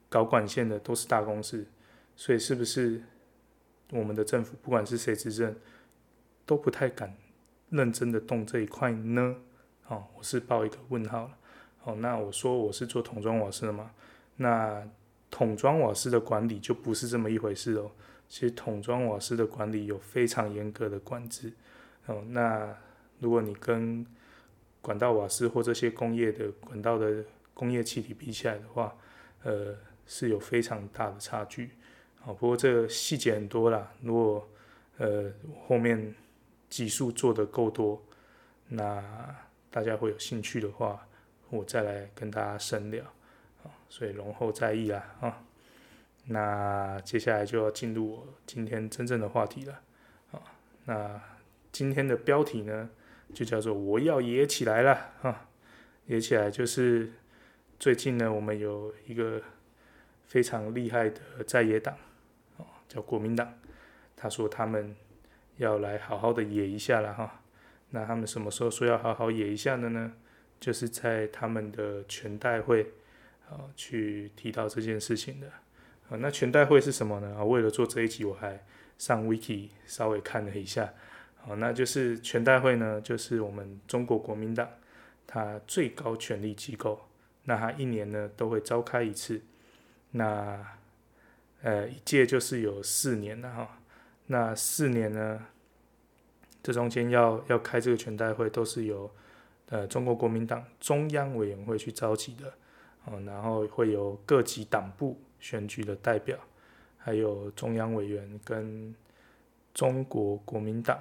[0.09, 1.66] 搞管线的都是大公司，
[2.14, 3.03] 所以是不是
[3.90, 5.57] 我们的政府不管是谁执政，
[6.46, 7.16] 都不太敢
[7.70, 9.35] 认真的动这一块呢？
[9.88, 11.37] 哦，我是报一个问号了。
[11.83, 13.90] 哦，那我说我是做桶装瓦斯的嘛，
[14.37, 14.88] 那。
[15.35, 17.90] 桶装瓦斯的管理就不是这么一回事哦。
[18.29, 21.53] 其实桶装瓦斯的管理有非常严格的管制
[22.07, 22.23] 哦。
[22.29, 22.73] 那
[23.18, 24.07] 如果你跟
[24.81, 28.97] 管道瓦斯或这些工业的管道的工业气体比起来的话，
[29.42, 29.75] 呃，
[30.07, 31.70] 是有非常大的差距。
[32.25, 33.92] 哦，不过这个细节很多啦。
[34.03, 34.49] 如果
[34.99, 35.33] 呃
[35.66, 36.14] 后面
[36.70, 38.01] 集数做得够多，
[38.68, 39.03] 那
[39.68, 41.05] 大家会有兴趣的话，
[41.51, 43.05] 我再来跟大家深聊。
[43.94, 45.40] 所以容后再议啦啊，
[46.26, 49.80] 那接下来就要进入我今天真正的话题了
[50.33, 50.42] 啊。
[50.87, 51.20] 那
[51.70, 52.90] 今天的标题呢，
[53.33, 55.48] 就叫做我要野起来了啊！
[56.07, 57.12] 野起来就是
[57.78, 59.40] 最近呢，我们有一个
[60.24, 61.96] 非常厉害的在野党
[62.59, 63.54] 啊，叫国民党。
[64.16, 64.96] 他说他们
[65.59, 67.42] 要来好好的野一下了哈。
[67.90, 70.14] 那他们什么时候说要好好野一下的呢？
[70.59, 72.92] 就是在他们的全代会。
[73.54, 75.46] 啊，去提到这件事情的
[76.08, 77.36] 啊，那全代会是什么呢？
[77.38, 78.60] 啊，为了做这一集，我还
[78.98, 80.92] 上 Wiki 稍微看了一下，
[81.46, 84.68] 啊，那就是全代会呢，就是我们中国国民党
[85.24, 87.08] 它最高权力机构，
[87.44, 89.40] 那它一年呢都会召开一次，
[90.10, 90.60] 那
[91.62, 93.78] 呃一届就是有四年了哈，
[94.26, 95.46] 那四年呢，
[96.60, 99.08] 这中间要要开这个全代会，都是由
[99.68, 102.52] 呃中国国民党中央委员会去召集的。
[103.04, 106.38] 哦然后会有各级党部选举的代表，
[106.96, 108.94] 还有中央委员跟
[109.74, 110.98] 中国国民党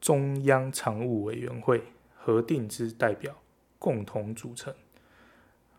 [0.00, 1.82] 中央常务委员会
[2.14, 3.34] 核定之代表
[3.78, 4.74] 共同组成。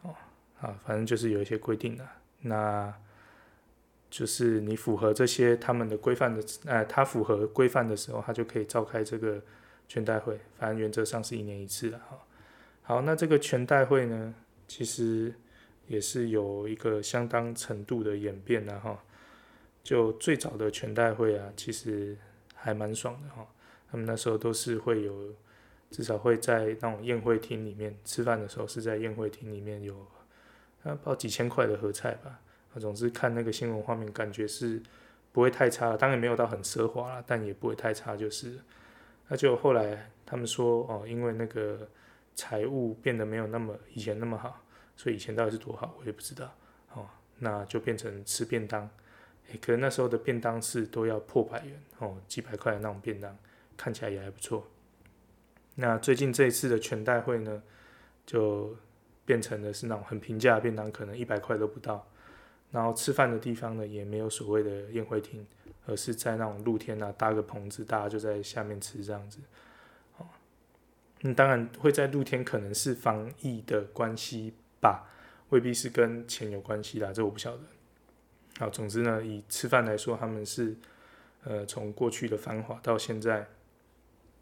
[0.01, 0.15] 哦，
[0.59, 2.07] 啊，反正就是有一些规定的，
[2.41, 2.93] 那
[4.09, 9.39] 就是你符合这些他们的规范的，呃，他符合规范的时候，他就可以召开这个
[9.87, 10.39] 全代会。
[10.57, 12.17] 反正原则上是一年一次的哈。
[12.81, 14.33] 好，那这个全代会呢？
[14.73, 15.33] 其实
[15.85, 18.97] 也是有一个相当程度的演变的哈，
[19.83, 22.17] 就最早的全代会啊，其实
[22.55, 23.45] 还蛮爽的哈。
[23.91, 25.35] 他们那时候都是会有，
[25.89, 29.93] 至少会在那种宴会厅里面吃饭的时候，是在宴会厅里面有，
[30.83, 32.39] 啊，包几千块的合菜吧。
[32.73, 34.81] 啊，总之看那个新闻画面，感觉是
[35.33, 38.57] 不会太差，当然没有到很奢华啦，但也不会太差就是。
[39.27, 41.89] 那就后来他们说哦，因为那个。
[42.35, 44.61] 财务变得没有那么以前那么好，
[44.95, 46.53] 所以以前到底是多好，我也不知道。
[46.93, 47.07] 哦，
[47.39, 48.89] 那就变成吃便当，
[49.49, 53.37] 诶，可能那时候的便当是都要破百元哦，几百块的那种便当，
[53.77, 54.67] 看起来也还不错。
[55.75, 57.63] 那最近这一次的全代会呢，
[58.25, 58.75] 就
[59.25, 62.05] 变成的是那种很平价的便当，可能一百块都不到。
[62.71, 65.45] 然后吃饭的地方呢，也没有所谓的宴会厅，
[65.85, 69.39] 而是在那种露天啊，搭个棚子，大家就在下面吃这样子。
[71.23, 75.07] 嗯，当然会在露天，可能是防疫的关系吧，
[75.49, 77.61] 未必是跟钱有关系啦，这我不晓得。
[78.57, 80.75] 好，总之呢，以吃饭来说，他们是
[81.43, 83.47] 呃从过去的繁华到现在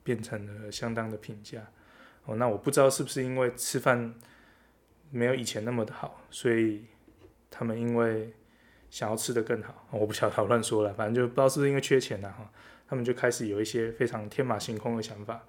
[0.04, 1.70] 变成了相当的平价。
[2.26, 4.14] 哦，那我不知道是不是因为吃饭
[5.12, 6.86] 没有以前那么的好，所以
[7.52, 8.34] 他们因为
[8.90, 12.50] 想要吃得更好，我不晓得， 我乱说了，反正就不知道是不是因为缺钱了哈，
[12.88, 15.44] 他们就开始有一些非常天马行空的想法。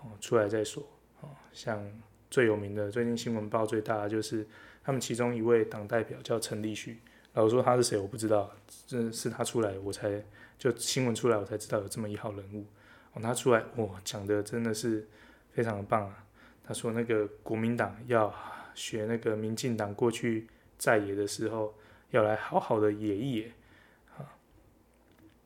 [0.00, 0.82] 哦，出来再说。
[1.20, 1.84] 哦，像
[2.30, 4.46] 最有名的，最近新闻报最大的就是
[4.84, 7.00] 他们其中一位党代表叫陈立旭。
[7.34, 8.50] 老实说他是谁我不知道，
[8.86, 10.22] 这是他出来我才
[10.58, 12.64] 就新闻出来我才知道有这么一号人物。
[13.12, 15.06] 哦，他出来哇，讲的真的是
[15.50, 16.24] 非常的棒啊。
[16.64, 18.34] 他说那个国民党要
[18.74, 20.46] 学那个民进党过去
[20.76, 21.74] 在野的时候，
[22.10, 23.52] 要来好好的野一野。
[24.16, 24.36] 啊，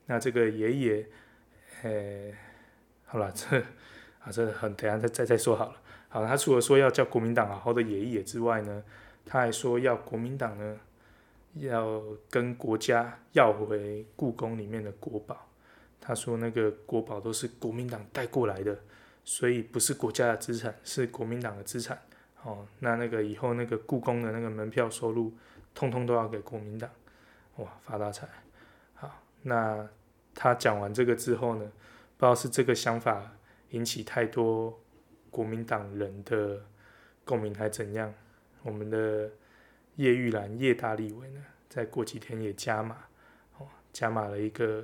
[0.05, 1.07] 那这个野一野，
[1.83, 2.31] 呃，
[3.05, 3.63] 好了这。
[4.23, 5.75] 啊，这很等下再再再说好了。
[6.09, 8.83] 好，他除了说要叫国民党好好的野一野之外呢，
[9.25, 10.79] 他还说要国民党呢
[11.55, 15.49] 要跟国家要回故宫里面的国宝。
[15.99, 18.77] 他说那个国宝都是国民党带过来的，
[19.23, 21.97] 所以不是国家的资产，是国民党的资产。
[22.43, 25.33] 哦，那那个以后那个故宫的那个门票收入，
[25.73, 26.89] 通通都要给国民党，
[27.55, 28.27] 哇，发大财。
[28.95, 29.09] 好，
[29.43, 29.87] 那
[30.35, 31.61] 他讲完这个之后呢，
[32.17, 33.31] 不知道是这个想法
[33.73, 34.81] 引起太多
[35.29, 36.65] 国民党人的
[37.23, 38.11] 共鸣还怎样，
[38.63, 39.29] 我们的
[39.97, 42.97] 叶玉兰叶大立委呢，再过几天也加码，
[43.59, 44.83] 哦，加码了一个。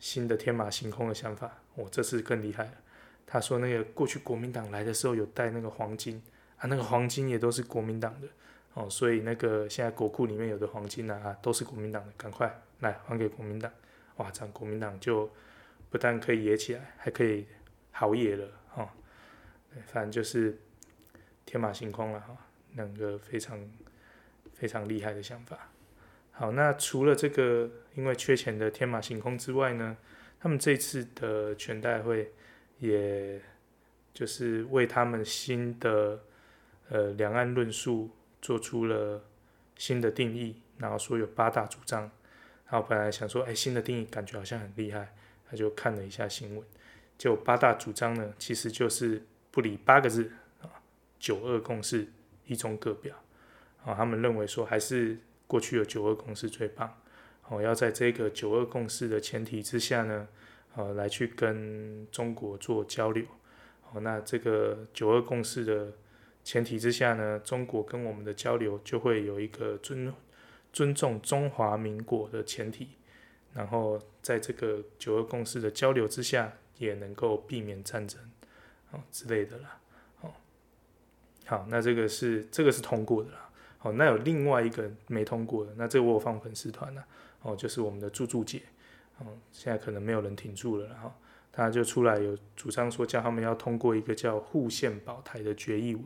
[0.00, 2.72] 新的天马行空的想法，哦，这次更厉害了。
[3.26, 6.22] 他说那个过去国民党来的时候有带那个黄金
[6.56, 8.28] 啊，那个黄金也都是国民党的
[8.74, 13.68] 哦，所以那个现在国库里面有的黄金啊，都是国民党的，赶快来还给国民党。
[14.18, 15.28] 哇，这样国民党就
[15.90, 17.44] 不但可以野起来，还可以
[17.92, 18.88] 好野了哦。
[19.86, 20.58] 反正就是
[21.46, 22.36] 天马行空了哈，
[22.74, 23.58] 两个非常
[24.54, 25.70] 非常厉害的想法。
[26.32, 29.96] 好，那除了这个因为缺钱的天马行空之外呢，
[30.40, 32.32] 他们这次的全代会，
[32.78, 33.40] 也
[34.14, 36.20] 就是为他们新的
[36.88, 38.10] 呃两岸论述
[38.40, 39.24] 做出了
[39.76, 42.10] 新的定义，然后说有八大主张。
[42.70, 45.14] 然后本来想说，哎，新的定义感觉好像很厉害，
[45.48, 46.64] 他就看了一下新闻，
[47.18, 50.80] 就八大主张呢，其实就是不离八个字啊，
[51.18, 52.06] 九二共识，
[52.46, 53.14] 一中各表。
[53.84, 55.18] 啊，他们认为说还是。
[55.48, 56.94] 过去有九二共识最棒，
[57.48, 60.28] 哦，要在这个九二共识的前提之下呢，
[60.76, 63.24] 呃，来去跟中国做交流，
[63.90, 65.90] 哦，那这个九二共识的
[66.44, 70.12] 前提之下呢，中国跟我们的交流就会有一个尊
[70.70, 72.90] 尊重中华民国的前提，
[73.54, 78.20] 然后在这个九二共识的交流之下，也能够避免战争，
[78.92, 79.78] 哦之类的啦，
[80.22, 80.30] 哦，
[81.44, 83.44] 好，那这个是这个是通过的啦。
[83.80, 87.04] 哦，那有另外一个没通过的，那这个我有放粉丝团了，
[87.42, 88.62] 哦，就是我们的柱柱姐，
[89.18, 91.12] 哦，现在可能没有人挺住了，然后
[91.52, 96.04] 他就出来有主张说，叫他们要通过一个叫护宪保台的决议文，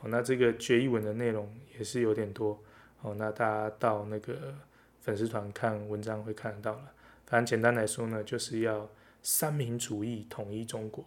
[0.00, 2.58] 哦，那这个决议文的内容也是有点多，
[3.02, 4.54] 哦，那大家到那个
[5.02, 6.90] 粉丝团看文章会看得到了，
[7.26, 8.88] 反正简单来说呢，就是要
[9.24, 11.04] 三民主义统一中国。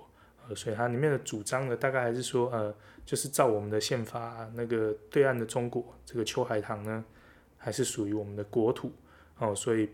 [0.49, 2.73] 呃所以它里面的主张呢，大概还是说，呃，
[3.05, 7.03] 就是照我们的宪法，那个对岸的中国这个秋海棠呢，
[7.57, 8.93] 还是属于我们的国土
[9.39, 9.89] 哦，所以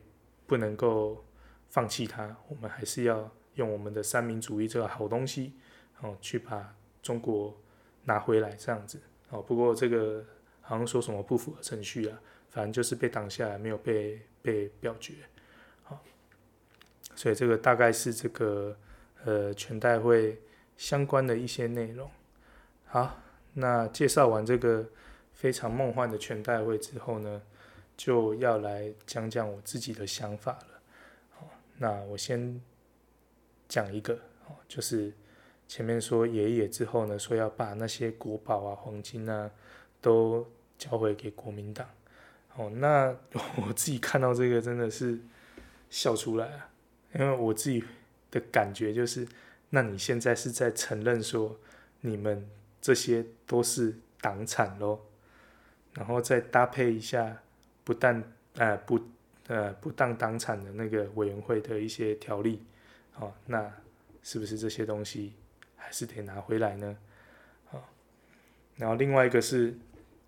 [0.46, 1.26] 不能够
[1.70, 5.54] 放弃它，我们还是要用我们的三民主义这个好东西
[6.02, 7.60] 哦，去把中国
[8.04, 9.02] 拿回来这样子
[9.32, 9.42] 哦。
[9.42, 10.24] 不过这个
[10.62, 15.16] 好像说什么不符合程序啊，反正就是被挡下来，没有被被表决，
[17.24, 18.76] 所以这个大概是这个。
[19.26, 20.38] 呃，全代会
[20.76, 22.12] 相关的一些内容。
[22.84, 23.22] 好，
[23.54, 24.86] 那介绍完这个
[25.32, 27.42] 非常梦幻的全代会之后呢，
[27.96, 30.82] 就要来讲讲我自己的想法了。
[31.40, 32.62] 好，那我先
[33.70, 34.14] 讲一个，
[34.46, 35.14] 哦就是
[35.70, 39.50] 前面说爷爷之后呢，说要把那些国宝啊、黄金啊
[40.02, 40.46] 都
[40.78, 41.88] 交回给国民党。
[42.58, 43.16] 哦，那
[43.66, 45.18] 我自己看到这个真的是
[45.90, 46.70] 笑出来啊，
[47.16, 47.84] 因为我自己。
[48.34, 49.28] 的感觉就是，
[49.70, 51.56] 那你现在是在承认说，
[52.02, 52.50] 你们
[52.82, 55.06] 这些都是党产咯，
[55.94, 57.44] 然后再搭配一下
[57.84, 58.24] 不但
[58.56, 59.00] 呃不
[59.46, 62.66] 呃不当党产的那个委员会的一些条例，
[63.20, 63.72] 哦，那
[64.24, 65.34] 是不是这些东西
[65.76, 66.98] 还是得拿回来呢？
[67.70, 67.84] 哦，
[68.78, 69.78] 然后另外一个是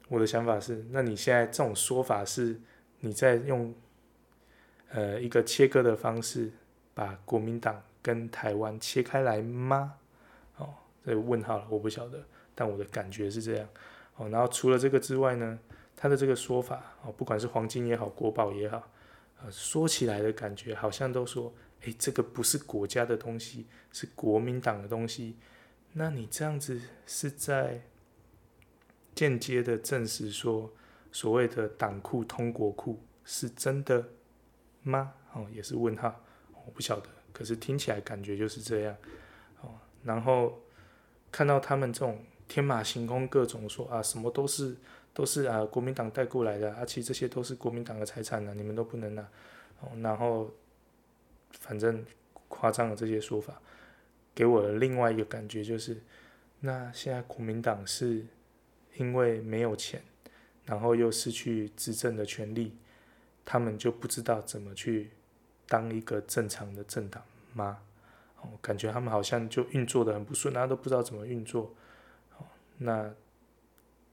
[0.09, 2.55] 我的想法是，那你现在这种说法是
[2.99, 3.73] 你在用
[4.91, 6.51] 呃一个切割的方式
[6.95, 7.79] 把国民党。
[8.05, 9.95] 跟台湾切开来吗？
[10.57, 12.23] 哦，这个问号了，我不晓得，
[12.53, 13.67] 但我的感觉是这样。
[14.15, 15.57] 哦，然后除了这个之外呢，
[15.95, 18.91] 他的这个说法，哦，不管是黄金也好，国宝也好，
[19.41, 25.39] 呃，说起来的感觉好像都说，诶，这个不是国家的东西，是国民党的东西。
[25.93, 27.81] 那你这样子是在
[29.15, 30.71] 间接的证实说，
[31.11, 34.09] 所谓的党库通国库是真的
[34.83, 35.13] 吗？
[35.33, 36.23] 哦，也是问号，
[36.66, 37.09] 我不晓得。
[37.34, 38.95] 可是听起来感觉就是这样，
[39.59, 39.72] 哦，
[40.05, 40.61] 然后
[41.34, 44.74] 看到他们这种天马行空，各种说啊，什么都是
[45.13, 49.22] 都是啊，国民党带过来的，啊，其实这些都是国民党的财产呢，你们都不能拿，
[49.82, 50.49] 哦，然后
[51.51, 52.05] 反正
[52.47, 53.61] 夸张的这些说法，
[54.34, 56.01] 给我的另外一个感觉就是，
[56.61, 58.26] 那现在国民党是
[58.95, 60.01] 因为没有钱，
[60.63, 62.78] 然后又失去执政的权利，
[63.43, 65.11] 他们就不知道怎么去。
[65.68, 67.80] 当一个正常的政党吗？
[68.41, 71.74] 哦，感觉他们好像就运作的很不顺，大家都不知道怎么运作。
[72.38, 72.45] 哦，
[72.78, 73.13] 那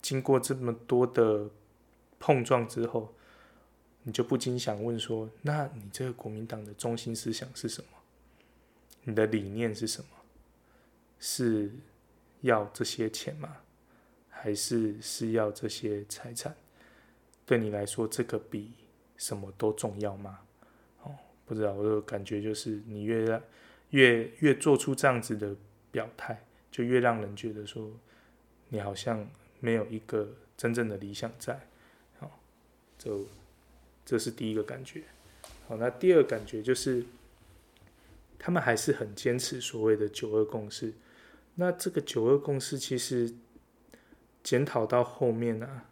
[0.01, 1.49] 经过这么多的
[2.19, 3.15] 碰撞之后，
[4.03, 7.89] 你就不禁想问说：那你这个国民党的中心思想是什么？
[9.05, 10.09] 你的理念是什么？
[11.19, 11.73] 是
[12.41, 13.59] 要这些钱吗？
[14.29, 16.57] 还是是要这些财产？
[17.45, 18.73] 对你来说，这个比
[19.17, 20.41] 什么都重要吗？
[21.45, 23.43] 不知道，我的感觉就是，你越让
[23.91, 25.55] 越越做出这样子的
[25.91, 27.91] 表态，就越让人觉得说，
[28.69, 29.29] 你好像
[29.61, 31.61] 没有一个真正的理想在。
[32.19, 32.41] 好，
[32.97, 33.27] 就
[34.05, 35.03] 这是第一个感觉。
[35.69, 37.05] 好，那第二感觉就是，
[38.39, 40.95] 他们还是很坚持所谓的九二共识。
[41.57, 43.35] 那这个九二共识其实
[44.43, 45.91] 检讨到后面呢、啊，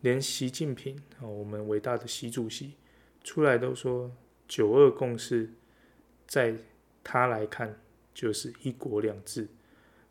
[0.00, 2.74] 连习近平啊，我们伟大的习主席
[3.22, 4.10] 出来都说
[4.48, 5.50] 九二共识，
[6.26, 6.54] 在
[7.02, 7.78] 他来看
[8.14, 9.48] 就是一国两制。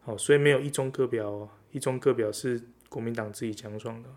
[0.01, 4.09] 好，所以没有一中各表哦，一中各表是国民党自己讲爽的。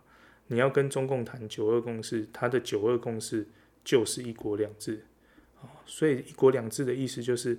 [0.46, 3.46] 你要跟中共谈九二共识，他的九二共识
[3.84, 5.04] 就是一国两制。
[5.86, 7.58] 所以一国两制的意思就是。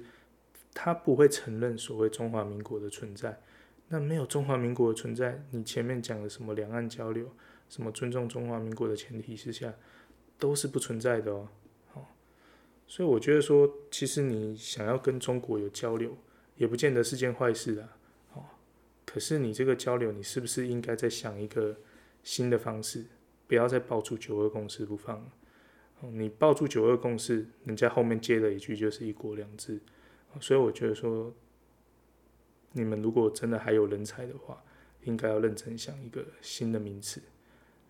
[0.71, 3.41] 他不会承认所谓中华民国的存在，
[3.87, 7.27] 那没有中华民国的存在，你前面讲的什么两岸交流，
[7.67, 9.73] 什么尊重中华民国的前提之下，
[10.37, 11.49] 都是不存在的哦。
[12.89, 16.17] 所以我觉得说，其实你想要跟中国有交流，
[16.57, 17.95] 也不见得是件坏事啊。
[19.05, 21.77] 可是你这个交流，你是不是应该再想一个
[22.23, 23.05] 新的方式，
[23.47, 25.23] 不要再抱住九二共识不放？
[26.13, 29.79] 你抱住九二共识，人家后面接了一句就是一国两制。
[30.39, 31.33] 所以我觉得说，
[32.71, 34.63] 你们如果真的还有人才的话，
[35.03, 37.21] 应该要认真想一个新的名词，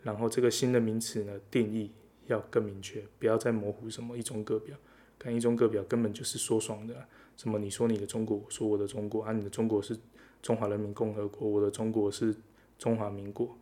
[0.04, 1.92] 然后这个新的名词呢，定义
[2.28, 4.78] 要更明确，不要再模糊什么一中各表，
[5.20, 7.06] 看一中各表根本就是说爽的，
[7.38, 9.96] 什么你说你的中国，我说我的中国，啊你的中国是
[10.42, 12.34] 中华人民共和国，我的中国是
[12.78, 13.56] 中华民国，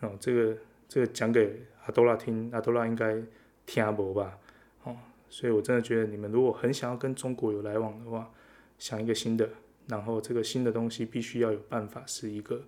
[0.00, 0.58] 哦这个
[0.88, 3.22] 这个讲给阿多拉听，阿多拉应该
[3.64, 4.38] 听不吧，
[4.82, 4.96] 哦。
[5.30, 8.30] 所以，我真的觉得你们如果很想要跟中国有来往的话，
[8.78, 9.48] 想一个新的，
[9.88, 12.62] 然后这个新的东西必须要有办法是一个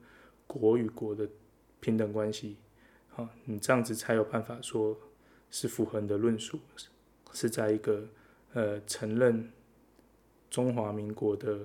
[0.48, 1.28] 国与国的
[1.78, 2.56] 平等关系，
[3.10, 4.98] 好，你这样子才有办法说
[5.48, 6.58] 是符合你的论述，
[7.32, 8.04] 是在一个
[8.56, 9.52] 呃承认
[10.48, 11.60] 中华民国的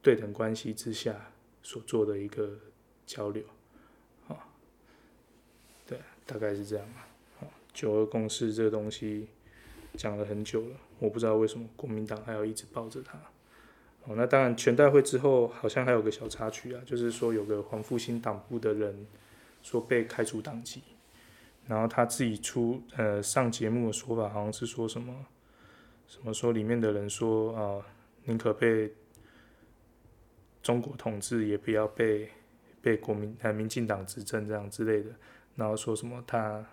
[0.00, 1.32] 对等关系之下
[1.62, 2.56] 所做的一个
[3.04, 3.42] 交流，
[4.28, 4.48] 好，
[5.84, 7.08] 对，大概是这样吧。
[7.74, 9.26] 九二共识这个东西。
[9.96, 13.18] 讲了很久了，我不知道为什么国民党还要一直抱着他。
[14.04, 19.06] 哦，那当然，全代会之后好像还有个小插曲啊，就是说有个黄复兴党部的人
[19.60, 20.82] 说被开除党籍，
[21.66, 25.26] 然后他自己出呃上节目的说法好像是说什么
[26.08, 27.86] 什么说里面的人说啊，
[28.24, 28.92] 宁可被
[30.60, 32.28] 中国统治，也不要被
[32.82, 35.10] 被国民呃民进党执政这样之类的，
[35.54, 36.66] 然后说什么他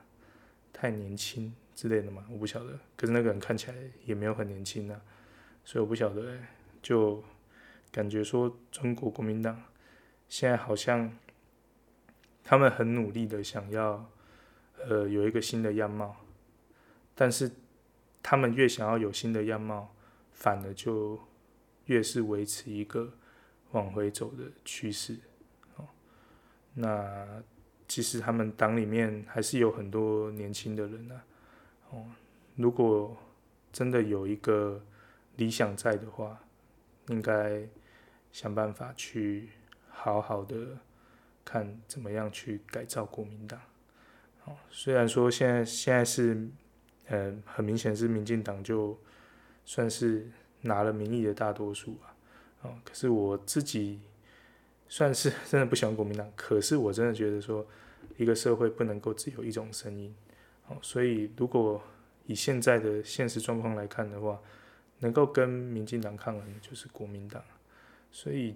[0.73, 1.53] 太年轻。
[1.75, 2.79] 之类的嘛，我不晓得。
[2.95, 3.75] 可是那个人看起来
[4.05, 5.01] 也没有很年轻啊，
[5.65, 6.39] 所以我不晓得、欸。
[6.81, 7.21] 就
[7.91, 9.61] 感觉说中国国民党
[10.29, 11.11] 现在好像
[12.45, 14.09] 他们很努力的想要
[14.88, 16.15] 呃有一个新的样貌，
[17.13, 17.51] 但是
[18.28, 19.93] 他们越想要有新的样貌，
[20.34, 21.19] 反而就
[21.86, 23.13] 越是维持一个
[23.69, 25.15] 往回走的趋势。
[25.76, 25.86] 哦，
[26.73, 27.43] 那
[27.88, 31.23] 其实他们党里面还是有很多年轻的人啊。
[31.91, 32.05] 哦，
[32.55, 33.15] 如果
[33.71, 34.84] 真的有一个
[35.36, 36.41] 理想在的话，
[37.09, 37.61] 应该
[38.32, 39.49] 想办法去
[39.88, 40.80] 好好的
[41.43, 43.61] 看怎么样去改造国民党。
[44.45, 46.49] 哦，虽然说现在现在是，
[47.07, 48.97] 呃，很明显是民进党就
[49.65, 50.29] 算是
[50.61, 52.15] 拿了民意的大多数啊。
[52.61, 53.99] 哦，可是我自己
[54.87, 57.65] 算是 真的不喜欢国民党，可是我真的觉得说，
[58.17, 60.15] 一个社会不能够只有一种声音。
[60.67, 61.81] 哦，所以如果
[62.25, 64.39] 以现在的现实状况来看的话，
[64.99, 67.43] 能够跟民进党抗衡的就是国民党，
[68.11, 68.55] 所以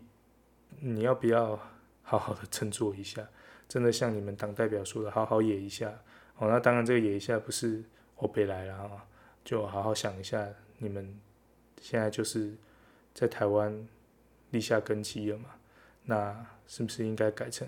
[0.79, 1.59] 你要不要
[2.01, 3.27] 好好的振作一下？
[3.67, 6.01] 真的像你们党代表说的，好好野一下。
[6.37, 7.83] 哦，那当然这个野一下不是
[8.19, 9.05] 我北来了啊，
[9.43, 10.47] 就好好想一下，
[10.77, 11.19] 你们
[11.81, 12.55] 现在就是
[13.13, 13.87] 在台湾
[14.51, 15.49] 立下根基了嘛，
[16.03, 17.67] 那是不是应该改成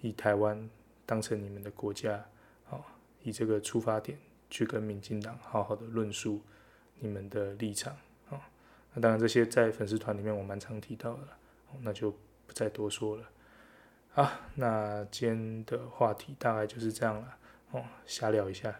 [0.00, 0.70] 以台湾
[1.04, 2.24] 当成你们的国家？
[2.70, 2.82] 哦
[3.22, 4.18] 以这个出发点
[4.50, 6.42] 去跟民进党好好的论述
[6.98, 7.96] 你们的立场
[8.30, 8.48] 啊，
[8.92, 11.28] 那当然这些在粉丝团里面我蛮常提到的，
[11.80, 12.10] 那就
[12.46, 13.24] 不再多说了。
[14.10, 17.38] 好，那今天的话题大概就是这样了
[17.70, 18.74] 哦，瞎聊一下。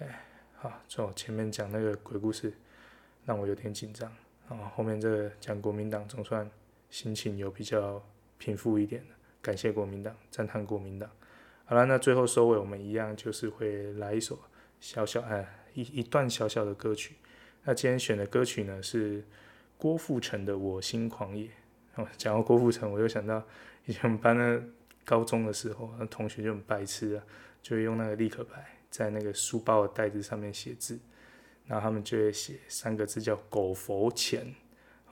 [0.00, 0.22] 哎，
[0.56, 2.52] 好，从前面讲那个鬼故事
[3.26, 4.10] 让我有点紧张，
[4.48, 6.50] 哦，后面这个讲国民党总算
[6.88, 8.02] 心情有比较
[8.38, 9.08] 平复一点了，
[9.42, 11.10] 感谢国民党，赞叹国民党。
[11.66, 14.38] 好了，那最后收尾，我们一样就是会来一首
[14.80, 17.16] 小小哎一一段小小的歌曲。
[17.64, 19.22] 那今天选的歌曲呢是
[19.76, 21.44] 郭富城的《我心狂野》。
[21.96, 23.46] 哦，讲到郭富城，我就想到
[23.84, 24.62] 以前我们班的
[25.04, 27.24] 高中的时候，那同学就很白痴啊，
[27.60, 30.98] 就会用那个立可白在那个书包的袋子上面写字，
[31.66, 34.54] 然后他们就会写三个字叫“狗佛钱”。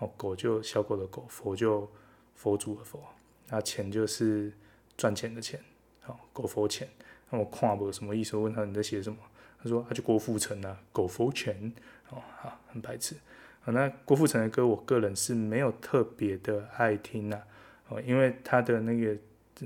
[0.00, 1.90] 哦，狗就小狗的狗，佛就
[2.34, 3.02] 佛祖的佛，
[3.48, 4.52] 那钱就是
[4.96, 5.60] 赚钱的钱。
[6.00, 6.88] 好，狗佛钱。
[7.30, 8.36] 那我看不什么意思？
[8.36, 9.18] 我问他你在写什么？
[9.60, 11.72] 他说他就郭富城啊，狗佛钱。
[12.10, 13.16] 哦，好，很白痴。
[13.64, 17.42] 那郭富城的歌，我个人是没有特别的爱听呐，
[17.88, 19.16] 哦，因为他的那个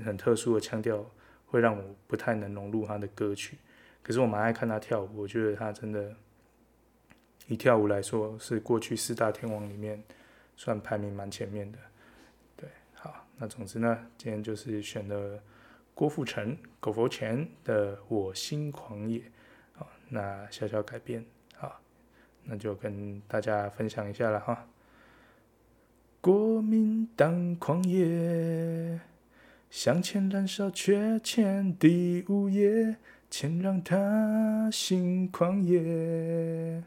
[0.03, 1.09] 很特殊的腔调，
[1.45, 3.57] 会让我不太能融入他的歌曲。
[4.03, 6.13] 可是我蛮爱看他跳舞，我觉得他真的，
[7.47, 10.03] 以跳舞来说，是过去四大天王里面
[10.55, 11.79] 算排名蛮前面的。
[12.55, 15.41] 对，好，那总之呢，今天就是选了
[15.95, 19.19] 郭富城、狗佛前的《我心狂野》，
[19.73, 21.25] 好，那小小改变。
[22.45, 24.67] 那就跟大家分享一下了哈。
[26.19, 28.99] 国民党狂野，
[29.69, 32.97] 向前燃烧却欠第五页，
[33.35, 36.83] 钱让他心狂野。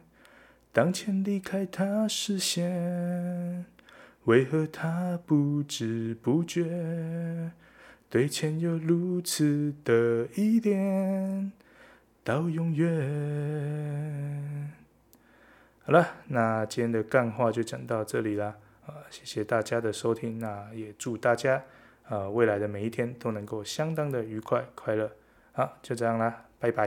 [0.72, 3.66] 当钱离开他视线，
[4.26, 7.50] 为何他不知不觉
[8.08, 11.50] 对钱有如此的依恋，
[12.22, 14.72] 到永远。
[15.82, 19.02] 好了，那今天的干话就讲到这里了啊！
[19.10, 21.64] 谢谢大家的收听，那也祝大家
[22.04, 25.10] 啊未来的每一天都能够相当的愉快快乐。
[25.56, 26.86] 好，就这样啦，拜拜。